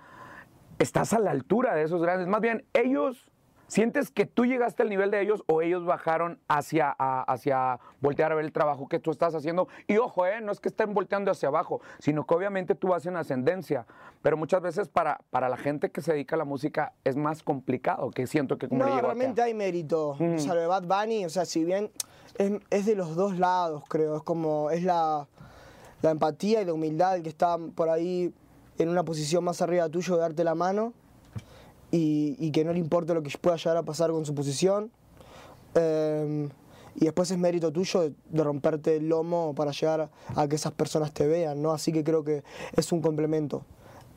Estás 0.79 1.13
a 1.13 1.19
la 1.19 1.31
altura 1.31 1.75
de 1.75 1.83
esos 1.83 2.01
grandes. 2.01 2.27
Más 2.27 2.41
bien, 2.41 2.65
ellos, 2.73 3.29
¿sientes 3.67 4.11
que 4.11 4.25
tú 4.25 4.45
llegaste 4.45 4.83
al 4.83 4.89
nivel 4.89 5.09
de 5.11 5.21
ellos 5.21 5.43
o 5.47 5.61
ellos 5.61 5.85
bajaron 5.85 6.39
hacia, 6.47 6.95
a- 6.97 7.23
hacia 7.23 7.79
voltear 8.01 8.31
a 8.31 8.35
ver 8.35 8.45
el 8.45 8.51
trabajo 8.51 8.87
que 8.87 8.99
tú 8.99 9.11
estás 9.11 9.33
haciendo? 9.35 9.67
Y 9.87 9.97
ojo, 9.97 10.25
eh, 10.25 10.41
no 10.41 10.51
es 10.51 10.59
que 10.59 10.69
estén 10.69 10.93
volteando 10.93 11.31
hacia 11.31 11.49
abajo, 11.49 11.81
sino 11.99 12.25
que 12.25 12.35
obviamente 12.35 12.75
tú 12.75 12.89
vas 12.89 13.05
en 13.05 13.15
ascendencia. 13.15 13.85
Pero 14.21 14.37
muchas 14.37 14.61
veces 14.61 14.87
para, 14.89 15.19
para 15.31 15.49
la 15.49 15.57
gente 15.57 15.91
que 15.91 16.01
se 16.01 16.13
dedica 16.13 16.35
a 16.35 16.39
la 16.39 16.45
música 16.45 16.93
es 17.03 17.15
más 17.15 17.43
complicado, 17.43 18.09
que 18.11 18.27
siento 18.27 18.57
que 18.57 18.67
como 18.69 18.83
le 18.83 18.89
No, 18.89 18.95
llegó 18.95 19.07
realmente 19.07 19.41
acá. 19.41 19.47
hay 19.47 19.53
mérito. 19.53 20.15
Mm. 20.19 20.35
O 20.35 20.39
sea, 20.39 20.53
lo 20.53 20.61
de 20.61 20.67
Bad 20.67 20.83
Bunny, 20.83 21.25
o 21.25 21.29
sea, 21.29 21.45
si 21.45 21.63
bien 21.65 21.91
es, 22.37 22.51
es 22.69 22.85
de 22.85 22.95
los 22.95 23.15
dos 23.15 23.37
lados, 23.37 23.83
creo. 23.89 24.15
Es 24.17 24.23
como, 24.23 24.69
es 24.69 24.83
la, 24.83 25.27
la 26.01 26.11
empatía 26.11 26.61
y 26.61 26.65
la 26.65 26.73
humildad 26.73 27.15
el 27.17 27.23
que 27.23 27.29
está 27.29 27.57
por 27.75 27.89
ahí 27.89 28.33
en 28.77 28.89
una 28.89 29.03
posición 29.03 29.43
más 29.43 29.61
arriba 29.61 29.87
tuyo 29.89 30.15
de 30.15 30.21
darte 30.21 30.43
la 30.43 30.55
mano 30.55 30.93
y, 31.93 32.35
y 32.39 32.51
que 32.51 32.65
no 32.65 32.73
le 32.73 32.79
importe 32.79 33.13
lo 33.13 33.21
que 33.21 33.29
pueda 33.37 33.55
llegar 33.55 33.77
a 33.77 33.83
pasar 33.83 34.09
con 34.09 34.25
su 34.25 34.33
posición. 34.33 34.91
Eh, 35.75 36.49
y 36.95 37.05
después 37.05 37.29
es 37.29 37.37
mérito 37.37 37.71
tuyo 37.71 38.01
de, 38.01 38.13
de 38.29 38.43
romperte 38.43 38.97
el 38.97 39.09
lomo 39.09 39.53
para 39.55 39.71
llegar 39.71 40.09
a 40.35 40.47
que 40.47 40.55
esas 40.55 40.71
personas 40.71 41.11
te 41.13 41.27
vean, 41.27 41.61
¿no? 41.61 41.71
Así 41.71 41.91
que 41.91 42.03
creo 42.03 42.23
que 42.23 42.43
es 42.75 42.91
un 42.91 43.01
complemento. 43.01 43.63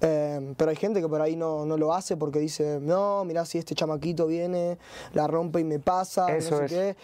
Eh, 0.01 0.55
pero 0.57 0.71
hay 0.71 0.77
gente 0.77 1.03
que 1.03 1.09
por 1.09 1.21
ahí 1.21 1.37
no, 1.37 1.67
no 1.67 1.77
lo 1.77 1.93
hace 1.95 2.17
porque 2.17 2.39
dice, 2.39 2.79
no, 2.81 3.25
mirá 3.27 3.45
si 3.45 3.59
este 3.59 3.75
chamaquito 3.75 4.27
viene, 4.27 4.79
la 5.13 5.27
rompe 5.27 5.61
y 5.61 5.65
me 5.65 5.79
pasa, 5.79 6.35
Eso 6.35 6.53
no 6.53 6.57
sé 6.59 6.65
es. 6.65 6.71
qué. 6.71 6.97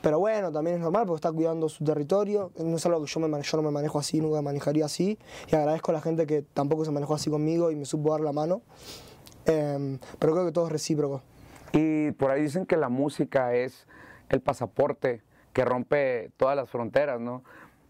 Pero 0.00 0.18
bueno, 0.18 0.50
también 0.50 0.76
es 0.76 0.82
normal 0.82 1.04
porque 1.06 1.16
está 1.16 1.32
cuidando 1.32 1.68
su 1.68 1.84
territorio. 1.84 2.50
No 2.58 2.76
es 2.76 2.86
algo 2.86 3.02
que 3.04 3.10
yo, 3.10 3.20
me 3.20 3.42
yo 3.42 3.56
no 3.58 3.62
me 3.62 3.70
manejo 3.70 3.98
así, 3.98 4.20
nunca 4.20 4.36
me 4.36 4.42
manejaría 4.42 4.86
así. 4.86 5.18
Y 5.50 5.54
agradezco 5.54 5.90
a 5.90 5.94
la 5.94 6.00
gente 6.00 6.26
que 6.26 6.40
tampoco 6.40 6.86
se 6.86 6.90
manejó 6.90 7.14
así 7.14 7.28
conmigo 7.28 7.70
y 7.70 7.76
me 7.76 7.84
supo 7.84 8.10
dar 8.12 8.20
la 8.20 8.32
mano. 8.32 8.62
Eh, 9.46 9.98
pero 10.18 10.32
creo 10.32 10.46
que 10.46 10.52
todo 10.52 10.66
es 10.66 10.72
recíproco. 10.72 11.22
Y 11.72 12.12
por 12.12 12.30
ahí 12.30 12.42
dicen 12.42 12.66
que 12.66 12.76
la 12.76 12.88
música 12.88 13.54
es 13.54 13.86
el 14.28 14.40
pasaporte 14.40 15.22
que 15.52 15.64
rompe 15.64 16.30
todas 16.36 16.56
las 16.56 16.68
fronteras, 16.70 17.20
¿no? 17.20 17.42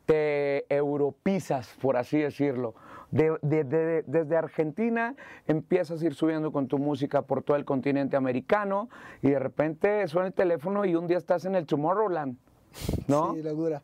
Te 0.06 0.66
europizas, 0.74 1.68
por 1.80 1.96
así 1.96 2.18
decirlo. 2.18 2.74
De- 3.10 3.38
de- 3.42 3.64
de- 3.64 4.02
desde 4.06 4.36
Argentina 4.36 5.14
empiezas 5.46 6.02
a 6.02 6.06
ir 6.06 6.14
subiendo 6.14 6.50
con 6.50 6.66
tu 6.66 6.78
música 6.78 7.22
por 7.22 7.42
todo 7.42 7.56
el 7.56 7.64
continente 7.64 8.16
americano 8.16 8.88
y 9.22 9.30
de 9.30 9.38
repente 9.38 10.06
suena 10.08 10.26
el 10.28 10.34
teléfono 10.34 10.84
y 10.84 10.94
un 10.96 11.06
día 11.06 11.18
estás 11.18 11.44
en 11.44 11.54
el 11.54 11.64
Tomorrowland, 11.64 12.36
¿no? 13.06 13.34
Sí, 13.34 13.42
locura. 13.42 13.82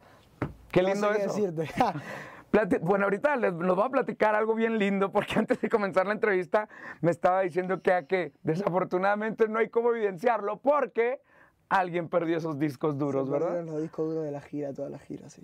Qué 0.72 0.82
No 0.82 0.88
sé 0.88 0.92
lindo 0.94 1.08
qué 1.12 1.18
eso. 1.24 1.28
decirte. 1.34 1.68
Plati- 2.50 2.78
Bueno, 2.80 3.04
ahorita 3.04 3.36
les, 3.36 3.52
nos 3.54 3.78
va 3.78 3.86
a 3.86 3.90
platicar 3.90 4.34
algo 4.34 4.54
bien 4.54 4.78
lindo, 4.78 5.12
porque 5.12 5.34
antes 5.38 5.60
de 5.60 5.68
comenzar 5.68 6.06
la 6.06 6.12
entrevista 6.12 6.68
me 7.00 7.10
estaba 7.10 7.40
diciendo 7.42 7.80
que, 7.82 7.92
a 7.92 8.02
que 8.06 8.32
desafortunadamente 8.42 9.48
no 9.48 9.58
hay 9.58 9.68
cómo 9.68 9.92
evidenciarlo, 9.94 10.58
porque 10.58 11.20
alguien 11.68 12.08
perdió 12.08 12.36
esos 12.38 12.58
discos 12.58 12.98
duros, 12.98 13.26
Se 13.26 13.32
¿verdad? 13.32 13.64
los 13.64 13.80
discos 13.82 14.08
duros 14.08 14.24
de 14.24 14.32
la 14.32 14.40
gira, 14.40 14.72
toda 14.72 14.88
la 14.90 14.98
gira, 14.98 15.28
sí. 15.30 15.42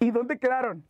¿Y 0.00 0.10
dónde 0.10 0.38
quedaron? 0.38 0.82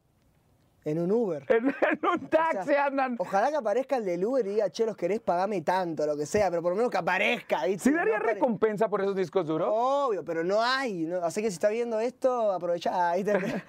En 0.88 0.98
un 0.98 1.11
Uber. 1.12 1.44
En, 1.48 1.66
en 1.68 2.01
un 2.03 2.24
O 2.24 2.29
taxi 2.29 2.68
sea, 2.70 2.87
andan. 2.87 3.16
Ojalá 3.18 3.51
que 3.51 3.57
aparezca 3.57 3.96
el 3.96 4.05
del 4.05 4.24
Uber 4.24 4.46
y 4.46 4.51
diga, 4.51 4.70
che, 4.70 4.87
los 4.87 4.96
querés 4.96 5.20
pagarme 5.20 5.61
tanto, 5.61 6.07
lo 6.07 6.16
que 6.16 6.24
sea, 6.24 6.48
pero 6.51 6.62
por 6.62 6.72
lo 6.72 6.77
menos 6.77 6.90
que 6.90 6.96
aparezca. 6.98 7.64
¿viste? 7.66 7.90
¿Sí 7.90 7.94
daría 7.94 8.18
recompensa 8.18 8.88
por 8.88 9.01
esos 9.03 9.14
discos 9.14 9.46
duros? 9.46 9.68
Obvio, 9.70 10.24
pero 10.24 10.44
no 10.44 10.62
hay. 10.62 11.05
¿no? 11.05 11.18
Así 11.18 11.42
que 11.42 11.51
si 11.51 11.55
está 11.55 11.68
viendo 11.68 12.01
esto, 12.01 12.53
aprovecha. 12.53 13.12
¿viste? 13.16 13.62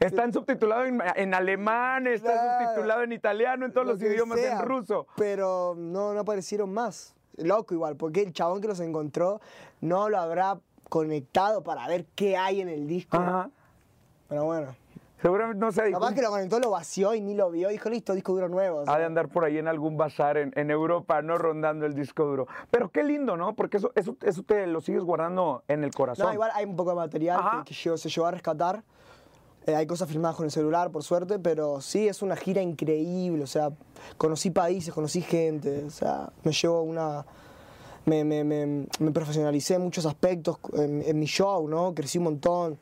Están 0.00 0.32
subtitulados 0.32 0.88
en, 0.88 1.00
en 1.16 1.34
alemán, 1.34 2.06
están 2.06 2.32
Claro. 2.32 2.64
subtitulados 2.64 3.04
en 3.04 3.12
italiano, 3.12 3.66
en 3.66 3.72
todos 3.72 3.86
Lo 3.86 3.92
los 3.92 4.02
idiomas, 4.02 4.40
sea, 4.40 4.58
en 4.60 4.62
ruso. 4.62 5.06
Pero 5.16 5.74
no, 5.76 6.12
no 6.14 6.20
aparecieron 6.20 6.72
más. 6.72 7.14
Loco 7.36 7.74
igual, 7.74 7.96
porque 7.96 8.22
el 8.22 8.32
chabón 8.32 8.60
que 8.60 8.68
los 8.68 8.80
encontró 8.80 9.40
no 9.80 10.08
lo 10.08 10.18
habrá 10.18 10.58
conectado 10.88 11.62
para 11.62 11.86
ver 11.88 12.06
qué 12.14 12.36
hay 12.36 12.60
en 12.60 12.68
el 12.68 12.86
disco. 12.86 13.16
Ajá. 13.16 13.50
Pero 14.28 14.44
bueno. 14.44 14.74
Seguramente 15.24 15.58
no 15.58 15.72
sé. 15.72 15.84
dijo, 15.84 15.98
Capaz 15.98 16.14
que 16.14 16.20
lo 16.20 16.28
conectó, 16.28 16.60
lo 16.60 16.68
vació 16.68 17.14
y 17.14 17.22
ni 17.22 17.32
lo 17.32 17.50
vio. 17.50 17.70
Dijo, 17.70 17.88
listo, 17.88 18.12
disco 18.12 18.34
duro 18.34 18.50
nuevo. 18.50 18.82
o 18.82 18.90
Ha 18.90 18.98
de 18.98 19.06
andar 19.06 19.30
por 19.30 19.46
ahí 19.46 19.56
en 19.56 19.68
algún 19.68 19.96
bazar 19.96 20.36
en, 20.36 20.52
en 20.54 20.70
Europa, 20.70 21.22
no 21.22 21.38
rondando 21.38 21.86
el 21.86 21.94
disco 21.94 22.26
duro. 22.26 22.46
Pero 22.70 22.90
qué 22.90 23.02
lindo, 23.02 23.34
¿no? 23.34 23.56
Porque 23.56 23.78
eso, 23.78 23.90
eso, 23.94 24.18
eso 24.20 24.42
te 24.42 24.66
lo 24.66 24.82
sigues 24.82 25.02
guardando 25.02 25.64
en 25.66 25.82
el 25.82 25.94
corazón. 25.94 26.26
No, 26.26 26.32
igual 26.34 26.50
hay 26.52 26.66
un 26.66 26.76
poco 26.76 26.90
de 26.90 26.96
material 26.96 27.38
Ajá. 27.38 27.64
que, 27.64 27.72
se 27.72 28.08
llevó 28.10 28.26
a 28.26 28.32
rescatar. 28.32 28.84
Eh, 29.66 29.74
hay 29.74 29.86
cosas 29.86 30.10
filmadas 30.10 30.36
con 30.36 30.44
el 30.44 30.50
celular, 30.50 30.90
por 30.90 31.02
suerte, 31.02 31.38
pero 31.38 31.80
sí, 31.80 32.06
es 32.06 32.20
una 32.20 32.36
gira 32.36 32.60
increíble. 32.60 33.44
O 33.44 33.46
sea, 33.46 33.70
conocí 34.18 34.50
países, 34.50 34.92
conocí 34.92 35.22
gente. 35.22 35.84
O 35.86 35.90
sea, 35.90 36.28
me 36.42 36.52
llevo 36.52 36.82
una. 36.82 37.24
Me, 38.04 38.24
me, 38.24 38.44
me, 38.44 38.86
me 38.98 39.10
profesionalicé 39.10 39.76
en 39.76 39.80
muchos 39.80 40.04
aspectos 40.04 40.58
en, 40.74 41.00
en 41.00 41.18
mi 41.18 41.24
show, 41.24 41.66
¿no? 41.66 41.94
Crecí 41.94 42.18
un 42.18 42.24
montón. 42.24 42.78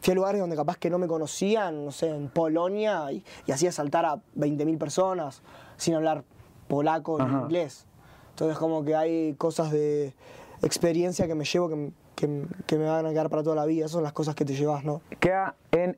Fui 0.00 0.12
a 0.12 0.14
lugares 0.14 0.40
donde 0.40 0.56
capaz 0.56 0.76
que 0.76 0.90
no 0.90 0.98
me 0.98 1.06
conocían, 1.06 1.84
no 1.86 1.90
sé, 1.92 2.08
en 2.10 2.28
Polonia, 2.28 3.10
y, 3.12 3.24
y 3.46 3.52
hacía 3.52 3.72
saltar 3.72 4.04
a 4.04 4.16
20.000 4.36 4.78
personas 4.78 5.42
sin 5.76 5.94
hablar 5.94 6.24
polaco 6.68 7.18
ni 7.18 7.24
inglés. 7.44 7.86
Entonces, 8.30 8.58
como 8.58 8.84
que 8.84 8.94
hay 8.94 9.34
cosas 9.34 9.70
de 9.70 10.14
experiencia 10.62 11.26
que 11.26 11.34
me 11.34 11.44
llevo 11.44 11.68
que, 11.68 11.90
que- 12.14 12.46
que 12.66 12.78
me 12.78 12.86
van 12.86 13.06
a 13.06 13.10
quedar 13.10 13.30
para 13.30 13.42
toda 13.42 13.56
la 13.56 13.64
vida. 13.66 13.80
Esas 13.84 13.92
son 13.92 14.02
las 14.02 14.12
cosas 14.12 14.34
que 14.34 14.44
te 14.44 14.54
llevas, 14.54 14.84
¿no? 14.84 15.00
Queda 15.20 15.54
en, 15.72 15.96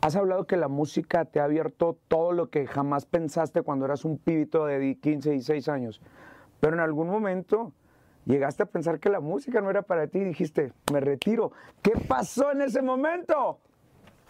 has 0.00 0.16
hablado 0.16 0.44
que 0.46 0.56
la 0.56 0.68
música 0.68 1.24
te 1.24 1.40
ha 1.40 1.44
abierto 1.44 1.96
todo 2.08 2.32
lo 2.32 2.50
que 2.50 2.66
jamás 2.66 3.06
pensaste 3.06 3.62
cuando 3.62 3.84
eras 3.84 4.04
un 4.04 4.18
pibito 4.18 4.66
de 4.66 4.78
di- 4.78 4.94
15, 4.96 5.30
16 5.30 5.68
años. 5.68 6.00
Pero 6.60 6.74
en 6.74 6.80
algún 6.80 7.08
momento 7.08 7.72
llegaste 8.26 8.62
a 8.62 8.66
pensar 8.66 8.98
que 9.00 9.08
la 9.08 9.20
música 9.20 9.60
no 9.60 9.70
era 9.70 9.82
para 9.82 10.06
ti 10.06 10.18
y 10.18 10.24
dijiste, 10.24 10.72
me 10.92 11.00
retiro. 11.00 11.52
¿Qué 11.82 11.92
pasó 12.08 12.52
en 12.52 12.62
ese 12.62 12.82
momento? 12.82 13.58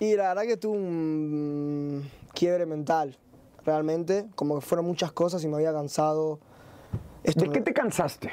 Y 0.01 0.17
la 0.17 0.29
verdad 0.29 0.43
que 0.43 0.57
tuve 0.57 0.79
un 0.79 2.11
quiebre 2.35 2.67
mental 2.67 3.17
realmente, 3.65 4.27
como 4.35 4.57
que 4.57 4.61
fueron 4.63 4.87
muchas 4.87 5.13
cosas 5.13 5.45
y 5.45 5.49
me 5.49 5.55
había 5.57 5.73
cansado. 5.73 6.41
Esto 7.23 7.43
¿De 7.43 7.47
me- 7.49 7.53
qué 7.55 7.61
te 7.61 7.73
cansaste? 7.73 8.31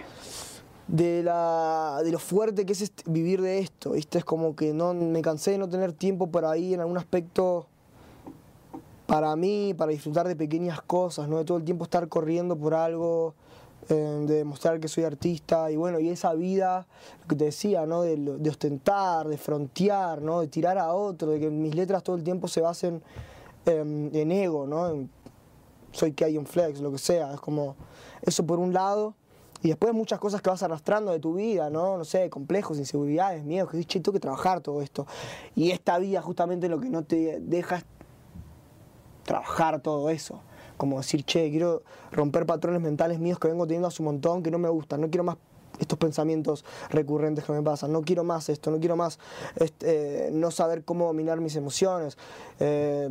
de, 0.87 1.21
la, 1.21 2.01
de 2.03 2.11
lo 2.11 2.17
fuerte 2.17 2.65
que 2.65 2.73
es 2.73 2.81
este- 2.81 3.03
vivir 3.05 3.41
de 3.43 3.59
esto, 3.59 3.91
¿viste? 3.91 4.17
Es 4.17 4.25
como 4.25 4.55
que 4.55 4.73
no, 4.73 4.95
me 4.95 5.21
cansé 5.21 5.51
de 5.51 5.59
no 5.59 5.69
tener 5.69 5.93
tiempo 5.93 6.31
por 6.31 6.45
ahí 6.45 6.73
en 6.73 6.79
algún 6.79 6.97
aspecto 6.97 7.67
para 9.05 9.35
mí, 9.35 9.75
para 9.77 9.91
disfrutar 9.91 10.27
de 10.27 10.35
pequeñas 10.35 10.81
cosas, 10.81 11.27
¿no? 11.27 11.37
De 11.37 11.45
todo 11.45 11.57
el 11.59 11.63
tiempo 11.63 11.83
estar 11.83 12.07
corriendo 12.07 12.55
por 12.57 12.73
algo, 12.73 13.35
eh, 13.89 13.93
de 14.27 14.35
demostrar 14.35 14.79
que 14.79 14.87
soy 14.87 15.03
artista 15.03 15.71
y 15.71 15.75
bueno, 15.75 15.99
y 15.99 16.09
esa 16.09 16.33
vida, 16.33 16.87
que 17.27 17.35
te 17.35 17.45
decía, 17.45 17.85
¿no? 17.85 18.01
De, 18.03 18.15
de 18.15 18.49
ostentar, 18.49 19.27
de 19.27 19.37
frontear, 19.37 20.21
¿no? 20.21 20.41
De 20.41 20.47
tirar 20.47 20.77
a 20.77 20.93
otro, 20.93 21.31
de 21.31 21.39
que 21.39 21.49
mis 21.49 21.75
letras 21.75 22.03
todo 22.03 22.15
el 22.15 22.23
tiempo 22.23 22.47
se 22.47 22.61
basen 22.61 23.01
en 23.65 24.31
ego, 24.31 24.65
¿no? 24.65 24.89
En- 24.89 25.09
soy 25.91 26.13
que 26.13 26.23
hay 26.23 26.37
un 26.37 26.45
flex, 26.45 26.81
lo 26.81 26.91
que 26.91 26.99
sea, 26.99 27.33
es 27.33 27.39
como 27.39 27.75
eso 28.21 28.45
por 28.45 28.59
un 28.59 28.73
lado. 28.73 29.15
Y 29.61 29.67
después 29.67 29.93
muchas 29.93 30.19
cosas 30.19 30.41
que 30.41 30.49
vas 30.49 30.63
arrastrando 30.63 31.11
de 31.11 31.19
tu 31.19 31.33
vida, 31.33 31.69
¿no? 31.69 31.97
No 31.97 32.05
sé, 32.05 32.29
complejos, 32.29 32.77
inseguridades, 32.77 33.43
miedos, 33.43 33.69
que 33.69 33.77
dices, 33.77 33.87
che, 33.89 33.99
tengo 33.99 34.13
que 34.13 34.19
trabajar 34.21 34.61
todo 34.61 34.81
esto. 34.81 35.05
Y 35.55 35.71
esta 35.71 35.97
vida 35.97 36.21
justamente 36.21 36.69
lo 36.69 36.79
que 36.79 36.89
no 36.89 37.03
te 37.03 37.39
deja 37.41 37.77
es 37.77 37.85
trabajar 39.25 39.81
todo 39.81 40.09
eso. 40.09 40.41
Como 40.79 40.95
decir, 40.95 41.25
che, 41.25 41.49
quiero 41.49 41.83
romper 42.13 42.45
patrones 42.45 42.81
mentales 42.81 43.19
míos 43.19 43.37
que 43.37 43.49
vengo 43.49 43.67
teniendo 43.67 43.89
hace 43.89 44.01
un 44.01 44.05
montón, 44.05 44.41
que 44.41 44.49
no 44.49 44.57
me 44.57 44.69
gustan, 44.69 45.01
no 45.01 45.09
quiero 45.09 45.25
más 45.25 45.35
estos 45.77 45.99
pensamientos 45.99 46.63
recurrentes 46.89 47.43
que 47.43 47.51
me 47.51 47.61
pasan, 47.61 47.91
no 47.91 48.01
quiero 48.01 48.23
más 48.23 48.47
esto, 48.47 48.71
no 48.71 48.79
quiero 48.79 48.95
más 48.95 49.19
este, 49.57 50.27
eh, 50.27 50.31
no 50.31 50.51
saber 50.51 50.85
cómo 50.85 51.07
dominar 51.07 51.41
mis 51.41 51.57
emociones. 51.57 52.17
Eh, 52.61 53.09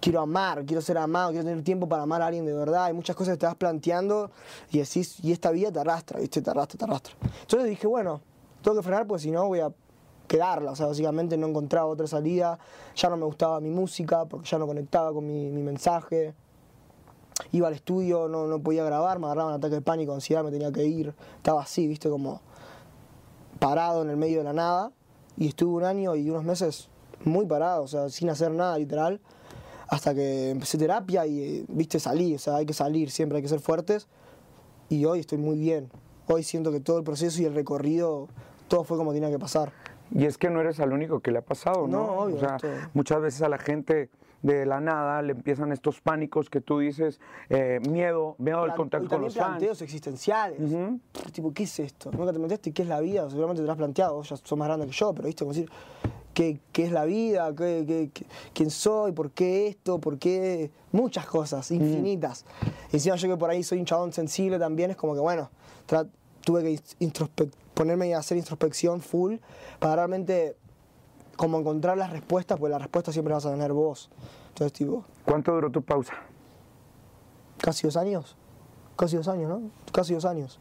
quiero 0.00 0.20
amar, 0.20 0.64
quiero 0.66 0.82
ser 0.82 0.98
amado, 0.98 1.30
quiero 1.30 1.44
tener 1.44 1.62
tiempo 1.62 1.88
para 1.88 2.02
amar 2.02 2.20
a 2.20 2.26
alguien 2.26 2.44
de 2.44 2.52
verdad. 2.52 2.86
Hay 2.86 2.94
muchas 2.94 3.14
cosas 3.14 3.34
que 3.34 3.38
te 3.38 3.46
vas 3.46 3.54
planteando 3.54 4.32
y 4.72 4.78
decís, 4.78 5.20
y 5.22 5.30
esta 5.30 5.52
vida 5.52 5.70
te 5.70 5.78
arrastra, 5.78 6.18
¿viste? 6.18 6.42
Te 6.42 6.50
arrastra, 6.50 6.78
te 6.78 6.84
arrastra. 6.84 7.14
Entonces 7.42 7.68
dije, 7.68 7.86
bueno, 7.86 8.22
tengo 8.60 8.76
que 8.76 8.82
frenar 8.82 9.06
porque 9.06 9.22
si 9.22 9.30
no 9.30 9.46
voy 9.46 9.60
a 9.60 9.72
quedarla. 10.26 10.72
O 10.72 10.76
sea, 10.76 10.86
básicamente 10.86 11.36
no 11.36 11.46
encontraba 11.46 11.86
otra 11.86 12.08
salida, 12.08 12.58
ya 12.96 13.08
no 13.08 13.16
me 13.16 13.24
gustaba 13.24 13.60
mi 13.60 13.70
música 13.70 14.24
porque 14.24 14.48
ya 14.48 14.58
no 14.58 14.66
conectaba 14.66 15.12
con 15.12 15.24
mi, 15.24 15.48
mi 15.48 15.62
mensaje. 15.62 16.34
Iba 17.52 17.68
al 17.68 17.74
estudio, 17.74 18.28
no, 18.28 18.46
no 18.46 18.58
podía 18.60 18.84
grabar, 18.84 19.18
me 19.18 19.26
agarraba 19.26 19.50
un 19.50 19.54
ataque 19.54 19.76
de 19.76 19.80
pánico, 19.82 20.12
ansiedad, 20.12 20.42
me 20.44 20.50
tenía 20.50 20.72
que 20.72 20.84
ir. 20.84 21.14
Estaba 21.36 21.62
así, 21.62 21.86
¿viste? 21.86 22.08
Como 22.10 22.40
parado 23.58 24.02
en 24.02 24.10
el 24.10 24.16
medio 24.16 24.38
de 24.38 24.44
la 24.44 24.52
nada. 24.52 24.92
Y 25.36 25.46
estuve 25.48 25.74
un 25.76 25.84
año 25.84 26.16
y 26.16 26.28
unos 26.30 26.44
meses 26.44 26.88
muy 27.24 27.46
parado, 27.46 27.82
o 27.82 27.88
sea, 27.88 28.08
sin 28.08 28.28
hacer 28.30 28.50
nada, 28.52 28.76
literal 28.78 29.20
hasta 29.90 30.14
que 30.14 30.50
empecé 30.50 30.76
terapia 30.76 31.24
y, 31.26 31.64
viste, 31.66 31.98
salí, 31.98 32.34
o 32.34 32.38
sea, 32.38 32.56
hay 32.56 32.66
que 32.66 32.74
salir, 32.74 33.10
siempre 33.10 33.36
hay 33.36 33.42
que 33.42 33.48
ser 33.48 33.60
fuertes. 33.60 34.06
Y 34.90 35.06
hoy 35.06 35.20
estoy 35.20 35.38
muy 35.38 35.58
bien. 35.58 35.90
Hoy 36.26 36.42
siento 36.42 36.70
que 36.70 36.80
todo 36.80 36.98
el 36.98 37.04
proceso 37.04 37.40
y 37.40 37.46
el 37.46 37.54
recorrido, 37.54 38.28
todo 38.68 38.84
fue 38.84 38.98
como 38.98 39.14
tenía 39.14 39.30
que 39.30 39.38
pasar. 39.38 39.72
Y 40.10 40.26
es 40.26 40.36
que 40.36 40.50
no 40.50 40.60
eres 40.60 40.78
el 40.78 40.92
único 40.92 41.20
que 41.20 41.30
le 41.30 41.38
ha 41.38 41.42
pasado, 41.42 41.86
¿no? 41.88 42.06
No, 42.06 42.12
obvio, 42.18 42.36
O 42.36 42.38
sea, 42.38 42.56
esto- 42.56 42.68
muchas 42.92 43.22
veces 43.22 43.40
a 43.40 43.48
la 43.48 43.56
gente 43.56 44.10
de 44.42 44.64
la 44.66 44.80
nada 44.80 45.20
le 45.22 45.32
empiezan 45.32 45.72
estos 45.72 46.00
pánicos 46.00 46.48
que 46.48 46.60
tú 46.60 46.78
dices, 46.78 47.20
eh, 47.50 47.80
miedo, 47.88 48.36
miedo 48.38 48.62
al 48.62 48.74
contacto 48.74 49.06
y 49.06 49.08
con 49.08 49.22
los 49.22 49.34
fans. 49.34 49.46
planteos 49.48 49.82
existenciales. 49.82 50.60
Tipo, 51.32 51.52
¿qué 51.52 51.64
es 51.64 51.78
esto? 51.80 52.10
Nunca 52.12 52.26
te 52.26 52.32
preguntaste 52.34 52.72
qué 52.72 52.82
es 52.82 52.88
la 52.88 53.00
vida, 53.00 53.28
seguramente 53.28 53.62
te 53.62 53.66
lo 53.66 53.72
has 53.72 53.78
planteado, 53.78 54.14
vos 54.14 54.28
ya 54.28 54.36
sos 54.36 54.58
más 54.58 54.68
grande 54.68 54.86
que 54.86 54.92
yo, 54.92 55.12
pero 55.12 55.26
viste, 55.26 55.44
como 55.44 55.52
decir, 55.54 55.68
¿qué, 56.34 56.60
qué 56.70 56.84
es 56.84 56.92
la 56.92 57.04
vida? 57.04 57.52
¿Qué, 57.56 57.84
qué- 57.86 58.10
qué- 58.14 58.26
quién 58.54 58.70
soy? 58.70 59.10
¿Por 59.12 59.32
qué 59.32 59.66
esto? 59.66 59.98
¿Por 59.98 60.18
qué? 60.18 60.70
Muchas 60.92 61.26
cosas, 61.26 61.70
infinitas. 61.72 62.44
Y 62.92 62.96
encima 62.96 63.16
yo 63.16 63.28
que 63.28 63.36
por 63.36 63.50
ahí 63.50 63.62
soy 63.64 63.78
un 63.80 63.86
chabón 63.86 64.12
sensible 64.12 64.58
también, 64.58 64.90
es 64.92 64.96
como 64.96 65.14
que, 65.14 65.20
bueno, 65.20 65.50
tuve 66.44 66.62
que 66.62 66.80
ponerme 67.74 68.14
a 68.14 68.18
hacer 68.18 68.38
introspección 68.38 69.00
full 69.00 69.36
para 69.78 69.96
realmente 69.96 70.56
como 71.38 71.58
encontrar 71.60 71.96
las 71.96 72.10
respuestas, 72.10 72.58
porque 72.58 72.72
las 72.72 72.82
respuestas 72.82 73.14
siempre 73.14 73.32
las 73.32 73.44
vas 73.44 73.52
a 73.52 73.54
tener 73.54 73.72
vos. 73.72 74.10
Entonces, 74.48 74.72
tipo, 74.72 75.04
¿Cuánto 75.24 75.52
duró 75.54 75.70
tu 75.70 75.80
pausa? 75.82 76.14
casi 77.62 77.86
dos 77.86 77.96
años. 77.96 78.36
Casi 78.96 79.16
dos 79.16 79.28
años, 79.28 79.48
¿no? 79.48 79.70
Casi 79.92 80.12
dos 80.14 80.24
años. 80.24 80.58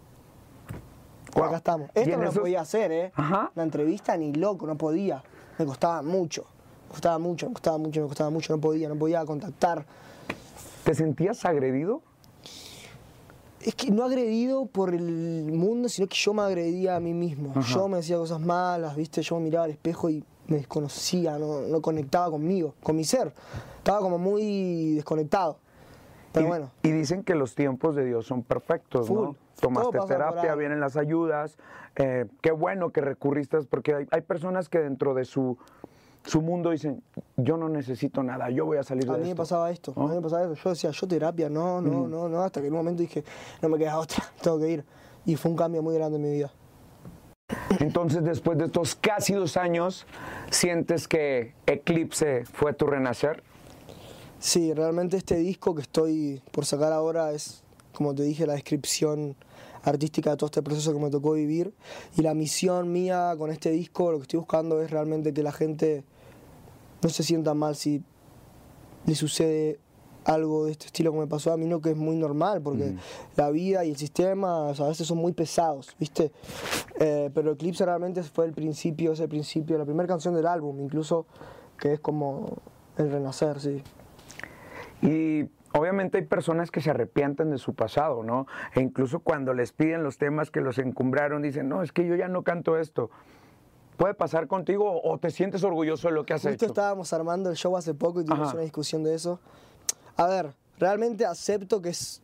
Wow. 1.34 1.46
acá 1.46 1.58
estamos. 1.58 1.90
Esto 1.96 2.18
no 2.18 2.24
lo 2.24 2.30
esos- 2.30 2.40
podía 2.42 2.62
hacer, 2.62 2.92
¿eh? 2.92 3.12
Ajá. 3.16 3.52
La 3.56 3.64
entrevista 3.64 4.16
ni 4.18 4.32
loco, 4.34 4.68
no 4.68 4.78
podía. 4.78 5.24
Me 5.58 5.66
costaba 5.66 6.02
mucho. 6.04 6.46
Me 6.86 6.92
costaba 6.92 7.18
mucho, 7.18 7.48
me 7.48 7.54
costaba 7.54 7.78
mucho, 7.80 8.02
me 8.02 8.08
costaba 8.08 8.30
mucho. 8.30 8.56
No 8.56 8.62
podía, 8.62 8.88
no 8.88 8.96
podía 8.96 9.26
contactar. 9.26 9.84
¿Te 10.84 10.94
sentías 10.94 11.44
agredido? 11.44 12.02
Es 13.62 13.74
que 13.76 13.90
no 13.92 14.04
agredido 14.06 14.68
por 14.68 14.94
el 14.94 15.52
mundo, 15.52 15.90
sino 15.90 16.08
que 16.08 16.16
yo 16.16 16.34
me 16.34 16.44
agredía 16.44 16.96
a 16.96 17.00
mí 17.00 17.14
mismo. 17.14 17.52
Ajá. 17.56 17.74
Yo 17.74 17.88
me 17.88 17.98
decía 17.98 18.18
cosas 18.18 18.40
malas, 18.40 18.96
¿viste? 18.96 19.22
Yo 19.24 19.36
me 19.38 19.42
miraba 19.46 19.66
al 19.66 19.72
espejo 19.72 20.10
y 20.10 20.24
me 20.48 20.58
desconocía, 20.58 21.38
no, 21.38 21.62
no 21.62 21.82
conectaba 21.82 22.30
conmigo, 22.32 22.74
con 22.84 22.96
mi 22.96 23.04
ser. 23.04 23.34
Estaba 23.78 24.00
como 24.00 24.18
muy 24.18 24.96
desconectado. 24.96 25.58
Pero 26.32 26.46
y, 26.46 26.50
bueno. 26.50 26.72
Y 26.84 26.92
dicen 26.92 27.24
que 27.24 27.36
los 27.36 27.56
tiempos 27.56 27.96
de 27.96 28.06
Dios 28.06 28.26
son 28.26 28.44
perfectos, 28.44 29.08
Full. 29.08 29.18
¿no? 29.24 29.36
Tomaste 29.60 29.98
terapia, 30.08 30.54
vienen 30.56 30.80
las 30.80 30.98
ayudas. 30.98 31.58
eh, 31.96 32.26
qué 32.42 32.52
bueno 32.52 32.92
que 32.92 33.02
recurriste, 33.02 33.58
porque 33.64 33.96
hay, 33.96 34.08
hay 34.12 34.22
personas 34.22 34.70
que 34.70 34.78
dentro 34.80 35.16
de 35.16 35.26
su, 35.26 35.58
su 36.26 36.42
mundo 36.44 36.70
dicen, 36.70 37.02
yo 37.38 37.58
no 37.58 37.68
necesito 37.70 38.22
nada, 38.22 38.52
yo 38.52 38.66
voy 38.68 38.78
a 38.78 38.84
salir 38.84 39.10
A 39.10 39.14
de 39.14 39.20
mí 39.20 39.24
me 39.24 39.30
esto". 39.32 39.42
pasaba 39.42 39.72
esto, 39.72 39.94
a 39.96 40.00
¿No? 40.00 40.08
mí 40.10 40.16
me 40.16 40.22
pasaba 40.22 40.44
eso. 40.44 40.54
Yo 40.54 40.70
decía, 40.70 40.92
yo 40.92 41.08
terapia, 41.08 41.50
no, 41.50 41.82
no, 41.82 42.08
no, 42.08 42.30
no, 42.30 42.42
hasta 42.44 42.62
que 42.62 42.68
en 42.68 42.74
un 42.74 42.78
momento 42.80 43.02
dije, 43.02 43.24
no 43.64 43.70
me 43.70 43.78
queda 43.80 43.98
otra, 43.98 44.24
tengo 44.42 44.60
que 44.60 44.70
ir. 44.70 44.86
Y 45.26 45.36
fue 45.36 45.50
un 45.50 45.58
cambio 45.58 45.82
muy 45.82 45.96
grande 45.96 46.18
en 46.18 46.22
mi 46.24 46.32
vida. 46.32 46.52
Entonces, 47.80 48.24
después 48.24 48.58
de 48.58 48.66
estos 48.66 48.96
casi 48.96 49.34
dos 49.34 49.58
años, 49.58 50.06
¿sientes 50.50 51.08
que 51.08 51.54
Eclipse 51.66 52.46
fue 52.46 52.74
tu 52.74 52.86
renacer? 52.88 53.44
Sí, 54.40 54.74
realmente 54.74 55.18
este 55.18 55.36
disco 55.38 55.76
que 55.76 55.82
estoy 55.82 56.42
por 56.52 56.66
sacar 56.66 56.94
ahora 56.94 57.32
es, 57.32 57.64
como 57.94 58.14
te 58.16 58.24
dije, 58.24 58.46
la 58.46 58.54
descripción 58.54 59.36
artística 59.84 60.32
de 60.32 60.38
todo 60.38 60.48
este 60.48 60.62
proceso 60.62 60.94
que 60.94 61.00
me 61.00 61.10
tocó 61.10 61.34
vivir. 61.34 61.74
Y 62.16 62.22
la 62.22 62.34
misión 62.34 62.92
mía 62.92 63.34
con 63.38 63.52
este 63.52 63.72
disco, 63.72 64.12
lo 64.12 64.18
que 64.18 64.24
estoy 64.24 64.40
buscando 64.40 64.82
es 64.82 64.92
realmente 64.92 65.34
que 65.34 65.44
la 65.44 65.52
gente 65.52 66.04
no 67.02 67.10
se 67.10 67.24
sienta 67.24 67.54
mal 67.54 67.76
si 67.76 68.04
le 69.06 69.16
sucede 69.16 69.80
algo 70.28 70.66
de 70.66 70.74
este 70.74 70.88
estilo 70.88 71.12
como 71.12 71.22
me 71.22 71.28
pasó 71.28 71.54
a 71.54 71.58
mí, 71.58 71.66
no 71.66 71.80
que 71.82 71.92
es 71.92 71.98
muy 71.98 72.18
normal, 72.18 72.62
porque 72.62 72.96
la 73.36 73.50
vida 73.50 73.86
y 73.86 73.92
el 73.92 73.98
sistema 73.98 74.64
o 74.64 74.76
sea, 74.76 74.86
a 74.86 74.90
veces 74.90 75.08
son 75.08 75.18
muy 75.18 75.32
pesados, 75.32 75.96
¿viste? 75.98 76.32
Eh, 77.00 77.32
pero 77.34 77.54
Eclipse 77.54 77.86
realmente 77.86 78.22
fue 78.24 78.46
el 78.46 78.54
principio, 78.54 79.14
es 79.14 79.20
el 79.22 79.30
principio, 79.30 79.78
la 79.78 79.86
primera 79.86 80.08
canción 80.08 80.36
del 80.36 80.46
álbum, 80.46 80.82
incluso, 80.82 81.26
que 81.80 81.94
es 81.94 82.00
como 82.02 82.58
el 82.98 83.10
renacer, 83.10 83.60
sí. 83.62 83.82
Y 85.02 85.46
obviamente 85.74 86.18
hay 86.18 86.26
personas 86.26 86.72
que 86.72 86.82
se 86.82 86.90
arrepienten 86.90 87.50
de 87.52 87.58
su 87.58 87.74
pasado, 87.74 88.24
¿no? 88.24 88.48
E 88.76 88.82
incluso 88.82 89.20
cuando 89.20 89.54
les 89.54 89.72
piden 89.72 90.04
los 90.04 90.18
temas 90.18 90.52
que 90.52 90.60
los 90.60 90.78
encumbraron, 90.78 91.42
dicen, 91.42 91.70
no, 91.70 91.84
es 91.84 91.94
que 91.94 92.06
yo 92.06 92.16
ya 92.16 92.28
no 92.28 92.44
canto 92.44 92.78
esto. 92.78 93.10
¿Puede 93.96 94.14
pasar 94.14 94.48
contigo 94.48 95.02
o 95.04 95.18
te 95.18 95.32
sientes 95.32 95.64
orgulloso 95.64 96.10
de 96.10 96.14
lo 96.14 96.26
que 96.26 96.34
has 96.34 96.42
Justo 96.42 96.54
hecho? 96.54 96.66
estábamos 96.68 97.14
armando 97.14 97.50
el 97.50 97.56
show 97.56 97.76
hace 97.78 97.94
poco 97.94 98.22
y 98.22 98.26
tuvimos 98.26 98.50
Ajá. 98.50 98.58
una 98.58 98.64
discusión 98.64 99.04
de 99.04 99.16
eso. 99.16 99.40
A 100.18 100.26
ver, 100.26 100.54
realmente 100.80 101.26
acepto 101.26 101.80
que 101.80 101.90
es, 101.90 102.22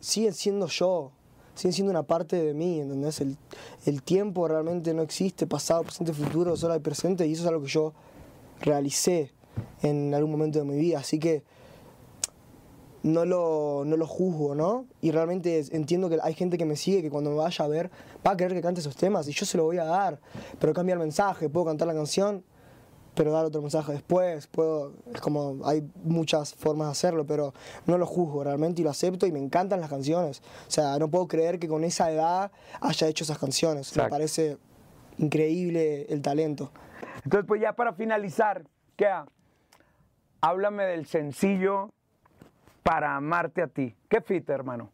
siguen 0.00 0.34
siendo 0.34 0.66
yo, 0.66 1.12
siguen 1.54 1.72
siendo 1.72 1.90
una 1.90 2.02
parte 2.02 2.36
de 2.36 2.52
mí, 2.52 2.80
¿entendés? 2.80 3.22
El, 3.22 3.38
el 3.86 4.02
tiempo 4.02 4.46
realmente 4.46 4.92
no 4.92 5.00
existe, 5.00 5.46
pasado, 5.46 5.82
presente, 5.82 6.12
futuro, 6.12 6.56
solo 6.56 6.74
hay 6.74 6.80
presente 6.80 7.26
y 7.26 7.32
eso 7.32 7.42
es 7.42 7.48
algo 7.48 7.62
que 7.62 7.68
yo 7.68 7.94
realicé 8.60 9.32
en 9.80 10.12
algún 10.14 10.30
momento 10.30 10.58
de 10.58 10.66
mi 10.66 10.76
vida, 10.76 10.98
así 10.98 11.18
que 11.18 11.42
no 13.02 13.24
lo, 13.24 13.84
no 13.86 13.96
lo 13.96 14.06
juzgo, 14.06 14.54
¿no? 14.54 14.84
Y 15.00 15.10
realmente 15.10 15.64
entiendo 15.70 16.10
que 16.10 16.18
hay 16.22 16.34
gente 16.34 16.58
que 16.58 16.66
me 16.66 16.76
sigue 16.76 17.00
que 17.00 17.10
cuando 17.10 17.30
me 17.30 17.36
vaya 17.36 17.64
a 17.64 17.68
ver 17.68 17.90
va 18.26 18.32
a 18.32 18.36
querer 18.36 18.52
que 18.52 18.60
cante 18.60 18.80
esos 18.80 18.96
temas 18.96 19.26
y 19.28 19.32
yo 19.32 19.46
se 19.46 19.56
lo 19.56 19.64
voy 19.64 19.78
a 19.78 19.84
dar, 19.84 20.20
pero 20.58 20.74
cambia 20.74 20.92
el 20.94 20.98
mensaje, 20.98 21.48
puedo 21.48 21.64
cantar 21.64 21.88
la 21.88 21.94
canción, 21.94 22.44
pero 23.16 23.32
dar 23.32 23.46
otro 23.46 23.62
mensaje 23.62 23.92
después, 23.92 24.46
puedo, 24.46 24.92
es 25.12 25.20
como, 25.20 25.66
hay 25.66 25.90
muchas 26.04 26.54
formas 26.54 26.88
de 26.88 26.92
hacerlo, 26.92 27.26
pero 27.26 27.54
no 27.86 27.96
lo 27.96 28.06
juzgo 28.06 28.44
realmente 28.44 28.82
y 28.82 28.84
lo 28.84 28.90
acepto 28.90 29.26
y 29.26 29.32
me 29.32 29.38
encantan 29.38 29.80
las 29.80 29.88
canciones. 29.88 30.42
O 30.68 30.70
sea, 30.70 30.98
no 30.98 31.08
puedo 31.08 31.26
creer 31.26 31.58
que 31.58 31.66
con 31.66 31.82
esa 31.82 32.10
edad 32.12 32.52
haya 32.80 33.08
hecho 33.08 33.24
esas 33.24 33.38
canciones, 33.38 33.96
me 33.96 34.08
parece 34.08 34.58
increíble 35.16 36.06
el 36.10 36.20
talento. 36.20 36.70
Entonces, 37.24 37.46
pues 37.48 37.60
ya 37.60 37.72
para 37.72 37.94
finalizar, 37.94 38.64
¿qué? 38.96 39.08
Háblame 40.42 40.84
del 40.84 41.06
sencillo 41.06 41.88
para 42.82 43.16
amarte 43.16 43.62
a 43.62 43.66
ti. 43.66 43.96
¿Qué 44.08 44.20
fit, 44.20 44.48
hermano? 44.50 44.90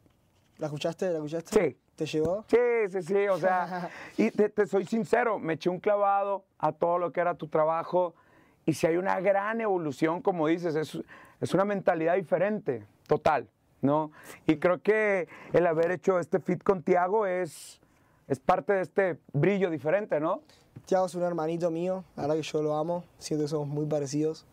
¿La 0.57 0.67
escuchaste? 0.67 1.09
¿La 1.09 1.17
escuchaste? 1.17 1.59
Sí. 1.59 1.77
¿Te 1.95 2.05
llegó? 2.05 2.43
Sí, 2.47 2.57
sí, 2.89 3.01
sí, 3.03 3.27
o 3.27 3.37
sea, 3.37 3.89
y 4.17 4.31
te, 4.31 4.49
te 4.49 4.65
soy 4.65 4.85
sincero, 4.85 5.37
me 5.37 5.53
eché 5.53 5.69
un 5.69 5.79
clavado 5.79 6.43
a 6.57 6.71
todo 6.71 6.97
lo 6.97 7.11
que 7.11 7.21
era 7.21 7.35
tu 7.35 7.47
trabajo 7.47 8.15
y 8.65 8.73
si 8.73 8.87
hay 8.87 8.97
una 8.97 9.19
gran 9.19 9.61
evolución, 9.61 10.21
como 10.21 10.47
dices, 10.47 10.75
es, 10.75 10.97
es 11.41 11.53
una 11.53 11.65
mentalidad 11.65 12.15
diferente, 12.15 12.85
total, 13.07 13.47
¿no? 13.81 14.11
Y 14.47 14.57
creo 14.57 14.81
que 14.81 15.27
el 15.51 15.67
haber 15.67 15.91
hecho 15.91 16.17
este 16.19 16.39
fit 16.39 16.63
con 16.63 16.81
Tiago 16.81 17.27
es, 17.27 17.81
es 18.27 18.39
parte 18.39 18.73
de 18.73 18.81
este 18.81 19.19
brillo 19.33 19.69
diferente, 19.69 20.19
¿no? 20.19 20.41
Tiago 20.85 21.05
es 21.05 21.15
un 21.15 21.23
hermanito 21.23 21.69
mío, 21.69 22.03
la 22.15 22.23
verdad 22.23 22.37
que 22.37 22.43
yo 22.43 22.61
lo 22.63 22.75
amo, 22.75 23.03
siento 23.17 23.45
que 23.45 23.49
somos 23.49 23.67
muy 23.67 23.85
parecidos. 23.85 24.45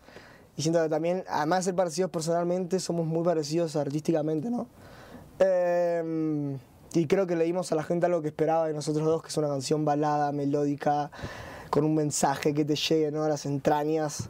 Y 0.57 0.63
siento 0.63 0.83
que 0.83 0.89
también, 0.89 1.25
además 1.29 1.61
de 1.61 1.65
ser 1.71 1.75
parecidos 1.77 2.11
personalmente, 2.11 2.81
somos 2.81 3.07
muy 3.07 3.25
parecidos 3.25 3.77
artísticamente, 3.77 4.51
¿no? 4.51 4.67
Eh, 5.39 6.59
y 6.93 7.07
creo 7.07 7.27
que 7.27 7.37
le 7.37 7.45
dimos 7.45 7.71
a 7.71 7.77
la 7.77 7.85
gente 7.85 8.07
algo 8.07 8.21
que 8.21 8.29
esperaba 8.29 8.67
de 8.67 8.75
nosotros 8.75 9.05
dos, 9.07 9.23
que 9.23 9.29
es 9.29 9.37
una 9.37 9.49
canción 9.49 9.85
balada, 9.85 10.33
melódica, 10.33 11.11
con 11.71 11.85
un 11.85 11.95
mensaje 11.95 12.53
que 12.53 12.65
te 12.65 12.75
llegue 12.75 13.13
¿no? 13.13 13.23
a 13.23 13.29
las 13.29 13.47
entrañas. 13.47 14.29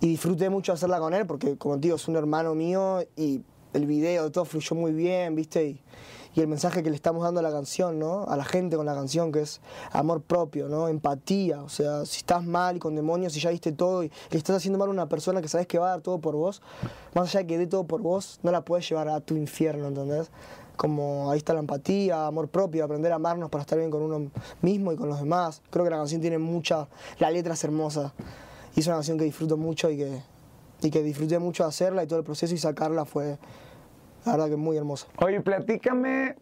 Y 0.00 0.08
disfruté 0.08 0.48
mucho 0.48 0.72
hacerla 0.72 0.98
con 0.98 1.14
él, 1.14 1.26
porque 1.26 1.56
como 1.56 1.74
te 1.76 1.82
digo, 1.82 1.96
es 1.96 2.08
un 2.08 2.16
hermano 2.16 2.54
mío 2.54 3.00
y 3.16 3.42
el 3.72 3.86
video, 3.86 4.30
todo 4.32 4.44
fluyó 4.44 4.74
muy 4.74 4.92
bien, 4.92 5.34
¿viste? 5.34 5.66
Y, 5.68 5.82
el 6.36 6.48
mensaje 6.48 6.82
que 6.82 6.90
le 6.90 6.96
estamos 6.96 7.24
dando 7.24 7.40
a 7.40 7.42
la 7.42 7.50
canción, 7.50 7.98
¿no? 7.98 8.24
A 8.24 8.36
la 8.36 8.44
gente 8.44 8.76
con 8.76 8.84
la 8.84 8.94
canción, 8.94 9.32
que 9.32 9.40
es 9.40 9.62
amor 9.90 10.20
propio, 10.20 10.68
¿no? 10.68 10.86
Empatía, 10.86 11.62
o 11.62 11.70
sea, 11.70 12.04
si 12.04 12.18
estás 12.18 12.44
mal 12.44 12.76
y 12.76 12.78
con 12.78 12.94
demonios 12.94 13.34
y 13.38 13.40
ya 13.40 13.48
diste 13.48 13.72
todo 13.72 14.04
y 14.04 14.12
le 14.30 14.36
estás 14.36 14.56
haciendo 14.56 14.78
mal 14.78 14.88
a 14.88 14.90
una 14.90 15.08
persona 15.08 15.40
que 15.40 15.48
sabes 15.48 15.66
que 15.66 15.78
va 15.78 15.86
a 15.86 15.90
dar 15.92 16.02
todo 16.02 16.18
por 16.18 16.36
vos, 16.36 16.60
más 17.14 17.30
allá 17.30 17.40
de 17.40 17.46
que 17.46 17.56
dé 17.56 17.66
todo 17.66 17.84
por 17.84 18.02
vos, 18.02 18.38
no 18.42 18.52
la 18.52 18.66
puedes 18.66 18.86
llevar 18.86 19.08
a 19.08 19.22
tu 19.22 19.34
infierno, 19.34 19.88
¿entendés? 19.88 20.30
Como 20.76 21.30
ahí 21.30 21.38
está 21.38 21.54
la 21.54 21.60
empatía, 21.60 22.26
amor 22.26 22.48
propio, 22.48 22.84
aprender 22.84 23.12
a 23.12 23.16
amarnos 23.16 23.50
para 23.50 23.62
estar 23.62 23.78
bien 23.78 23.90
con 23.90 24.02
uno 24.02 24.30
mismo 24.62 24.92
y 24.92 24.96
con 24.96 25.08
los 25.08 25.18
demás. 25.18 25.62
Creo 25.70 25.84
que 25.84 25.90
la 25.90 25.96
canción 25.96 26.20
tiene 26.20 26.38
mucha, 26.38 26.88
la 27.18 27.30
letra 27.30 27.54
es 27.54 27.64
hermosa 27.64 28.12
y 28.74 28.80
es 28.80 28.86
una 28.86 28.96
canción 28.96 29.18
que 29.18 29.24
disfruto 29.24 29.56
mucho 29.56 29.90
y 29.90 29.96
que, 29.96 30.22
y 30.82 30.90
que 30.90 31.02
disfruté 31.02 31.38
mucho 31.38 31.62
de 31.62 31.70
hacerla 31.70 32.04
y 32.04 32.06
todo 32.06 32.18
el 32.18 32.24
proceso 32.24 32.54
y 32.54 32.58
sacarla 32.58 33.04
fue, 33.04 33.38
la 34.24 34.32
verdad 34.32 34.48
que 34.48 34.56
muy 34.56 34.76
hermosa. 34.76 35.06
Oye, 35.18 35.40
platícame, 35.40 36.36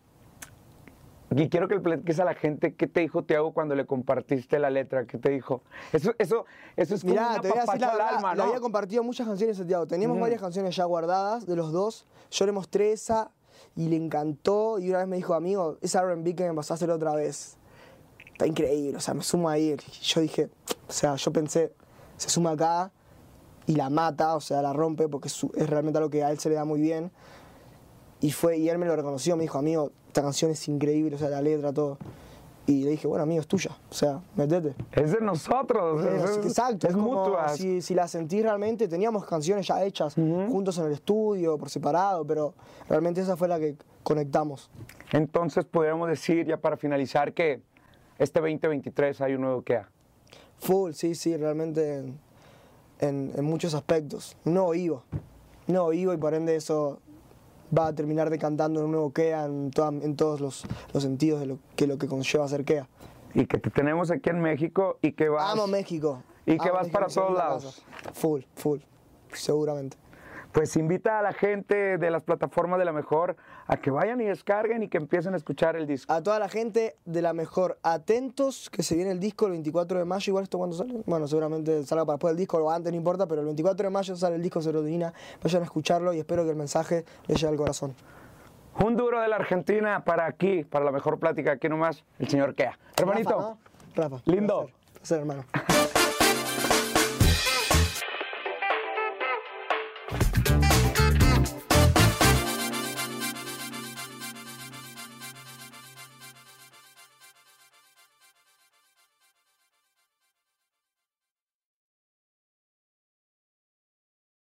y 1.36 1.48
quiero 1.48 1.66
que 1.66 1.74
le 1.74 1.80
platiques 1.80 2.20
a 2.20 2.24
la 2.24 2.34
gente 2.34 2.74
qué 2.74 2.86
te 2.86 3.00
dijo 3.00 3.24
Tiago 3.24 3.52
cuando 3.52 3.74
le 3.74 3.86
compartiste 3.86 4.58
la 4.58 4.70
letra, 4.70 5.04
qué 5.06 5.18
te 5.18 5.30
dijo. 5.30 5.62
Eso, 5.92 6.14
eso, 6.18 6.44
eso 6.76 6.94
es 6.94 7.00
como 7.00 7.14
Mirá, 7.14 7.30
una 7.30 7.40
te 7.40 7.48
voy 7.48 7.58
a 7.58 7.62
decir 7.62 7.80
papacha 7.80 7.96
la 7.96 8.08
al 8.08 8.14
alma, 8.16 8.34
le 8.34 8.38
¿no? 8.38 8.44
había 8.44 8.60
compartido 8.60 9.02
muchas 9.02 9.26
canciones 9.26 9.56
a 9.56 9.58
Santiago. 9.58 9.86
Teníamos 9.86 10.20
varias 10.20 10.40
canciones 10.40 10.76
ya 10.76 10.84
guardadas 10.84 11.44
de 11.46 11.56
los 11.56 11.72
dos. 11.72 12.06
Yo 12.30 12.46
le 12.46 12.52
mostré 12.52 12.92
esa 12.92 13.32
y 13.76 13.88
le 13.88 13.96
encantó. 13.96 14.78
Y 14.78 14.90
una 14.90 14.98
vez 14.98 15.08
me 15.08 15.16
dijo, 15.16 15.34
amigo, 15.34 15.78
esa 15.80 16.00
R&B 16.00 16.34
que 16.34 16.48
me 16.48 16.54
pasó 16.54 16.74
a 16.74 16.76
hacer 16.76 16.90
otra 16.90 17.14
vez. 17.14 17.56
Está 18.32 18.46
increíble, 18.46 18.96
o 18.96 19.00
sea, 19.00 19.14
me 19.14 19.22
sumo 19.22 19.48
ahí. 19.48 19.76
Yo 20.02 20.20
dije, 20.20 20.50
o 20.88 20.92
sea, 20.92 21.14
yo 21.16 21.32
pensé, 21.32 21.72
se 22.16 22.28
suma 22.30 22.52
acá 22.52 22.90
y 23.66 23.76
la 23.76 23.90
mata, 23.90 24.34
o 24.34 24.40
sea, 24.40 24.60
la 24.60 24.72
rompe 24.72 25.08
porque 25.08 25.28
es 25.28 25.70
realmente 25.70 25.98
algo 25.98 26.10
que 26.10 26.24
a 26.24 26.30
él 26.30 26.38
se 26.38 26.48
le 26.48 26.56
da 26.56 26.64
muy 26.64 26.80
bien. 26.80 27.10
Y 28.20 28.32
fue, 28.32 28.58
y 28.58 28.68
él 28.68 28.78
me 28.78 28.86
lo 28.86 28.96
reconoció, 28.96 29.36
me 29.36 29.42
dijo, 29.42 29.58
amigo, 29.58 29.92
esta 30.06 30.22
canción 30.22 30.50
es 30.50 30.66
increíble, 30.68 31.16
o 31.16 31.18
sea, 31.18 31.28
la 31.28 31.42
letra, 31.42 31.72
todo. 31.72 31.98
Y 32.66 32.82
le 32.84 32.92
dije, 32.92 33.06
bueno, 33.06 33.24
amigo, 33.24 33.40
es 33.42 33.46
tuya, 33.46 33.70
o 33.90 33.92
sea, 33.94 34.20
metete. 34.36 34.74
Es 34.92 35.12
de 35.12 35.20
nosotros. 35.20 36.02
Es, 36.04 36.30
sí, 36.30 36.40
exacto, 36.48 36.86
Es, 36.86 36.94
es 36.94 36.96
mutua. 36.98 37.48
Si, 37.50 37.82
si 37.82 37.94
la 37.94 38.08
sentís 38.08 38.42
realmente, 38.42 38.88
teníamos 38.88 39.26
canciones 39.26 39.66
ya 39.66 39.84
hechas 39.84 40.14
juntos 40.14 40.78
en 40.78 40.86
el 40.86 40.92
estudio, 40.92 41.58
por 41.58 41.68
separado, 41.68 42.24
pero 42.26 42.54
realmente 42.88 43.20
esa 43.20 43.36
fue 43.36 43.48
la 43.48 43.58
que 43.58 43.76
conectamos. 44.02 44.70
Entonces, 45.12 45.66
podríamos 45.66 46.08
decir, 46.08 46.46
ya 46.46 46.56
para 46.56 46.78
finalizar, 46.78 47.34
que 47.34 47.60
este 48.18 48.40
2023 48.40 49.20
hay 49.20 49.34
un 49.34 49.42
nuevo 49.42 49.60
KEA. 49.62 49.88
Full, 50.60 50.92
sí, 50.92 51.14
sí, 51.14 51.36
realmente 51.36 51.98
en, 51.98 52.18
en- 53.00 53.32
en 53.36 53.44
muchos 53.44 53.74
aspectos. 53.74 54.36
Ivo. 54.46 55.02
Un 55.66 55.74
nuevo 55.74 55.92
Ivo 55.92 56.14
y 56.14 56.16
por 56.16 56.32
ende 56.32 56.56
eso 56.56 56.98
va 57.76 57.88
a 57.88 57.94
terminar 57.94 58.30
decantando 58.30 58.80
en 58.80 58.86
un 58.86 58.92
nuevo 58.92 59.12
KEA 59.12 59.46
en, 59.46 59.70
toda- 59.70 59.88
en 59.88 60.16
todos 60.16 60.40
los, 60.40 60.64
los 60.92 61.02
sentidos 61.02 61.40
de 61.40 61.46
lo 61.46 61.58
que, 61.76 61.86
lo 61.86 61.98
que 61.98 62.06
conlleva 62.06 62.46
ser 62.48 62.64
KEA. 62.64 62.88
Y 63.34 63.46
que 63.46 63.58
te 63.58 63.70
tenemos 63.70 64.10
aquí 64.10 64.30
en 64.30 64.40
México 64.40 64.98
y 65.02 65.12
que 65.12 65.28
vas. 65.28 65.52
Amo 65.52 65.66
México. 65.66 66.22
Y 66.46 66.56
que 66.58 66.68
Amo 66.68 66.74
vas 66.74 66.82
México, 66.84 66.92
para 67.00 67.06
todos 67.12 67.34
lados. 67.34 67.82
Full, 68.12 68.42
full, 68.54 68.78
seguramente. 69.32 69.96
Pues 70.54 70.76
invita 70.76 71.18
a 71.18 71.22
la 71.22 71.32
gente 71.32 71.98
de 71.98 72.10
las 72.12 72.22
plataformas 72.22 72.78
de 72.78 72.84
la 72.84 72.92
mejor 72.92 73.34
a 73.66 73.76
que 73.76 73.90
vayan 73.90 74.20
y 74.20 74.26
descarguen 74.26 74.84
y 74.84 74.88
que 74.88 74.98
empiecen 74.98 75.34
a 75.34 75.36
escuchar 75.36 75.74
el 75.74 75.88
disco. 75.88 76.12
A 76.12 76.22
toda 76.22 76.38
la 76.38 76.48
gente 76.48 76.94
de 77.04 77.22
la 77.22 77.32
mejor, 77.32 77.76
atentos 77.82 78.70
que 78.70 78.84
se 78.84 78.94
viene 78.94 79.10
el 79.10 79.18
disco 79.18 79.46
el 79.46 79.50
24 79.50 79.98
de 79.98 80.04
mayo. 80.04 80.30
Igual 80.30 80.44
esto 80.44 80.58
cuando 80.58 80.76
sale, 80.76 81.02
bueno, 81.06 81.26
seguramente 81.26 81.82
salga 81.82 82.04
para 82.04 82.14
después 82.14 82.30
del 82.30 82.38
disco 82.38 82.58
o 82.58 82.70
antes, 82.70 82.92
no 82.92 82.96
importa, 82.96 83.26
pero 83.26 83.40
el 83.40 83.46
24 83.46 83.88
de 83.88 83.90
mayo 83.90 84.14
sale 84.14 84.36
el 84.36 84.42
disco 84.42 84.62
Serotonina. 84.62 85.12
Vayan 85.42 85.62
a 85.62 85.64
escucharlo 85.64 86.12
y 86.12 86.20
espero 86.20 86.44
que 86.44 86.50
el 86.50 86.56
mensaje 86.56 87.04
les 87.26 87.40
llegue 87.40 87.50
al 87.50 87.56
corazón. 87.56 87.92
Un 88.78 88.96
duro 88.96 89.20
de 89.20 89.26
la 89.26 89.34
Argentina 89.34 90.04
para 90.04 90.24
aquí, 90.24 90.62
para 90.62 90.84
la 90.84 90.92
mejor 90.92 91.18
plática 91.18 91.50
aquí 91.50 91.68
nomás, 91.68 92.04
el 92.20 92.28
señor 92.28 92.54
Kea. 92.54 92.78
Hermanito, 92.96 93.30
Rafa, 93.30 93.42
¿no? 93.42 93.58
Rafa. 93.96 94.22
Lindo. 94.26 94.66
Placer, 94.66 94.92
placer, 94.92 95.18
hermano. 95.18 95.44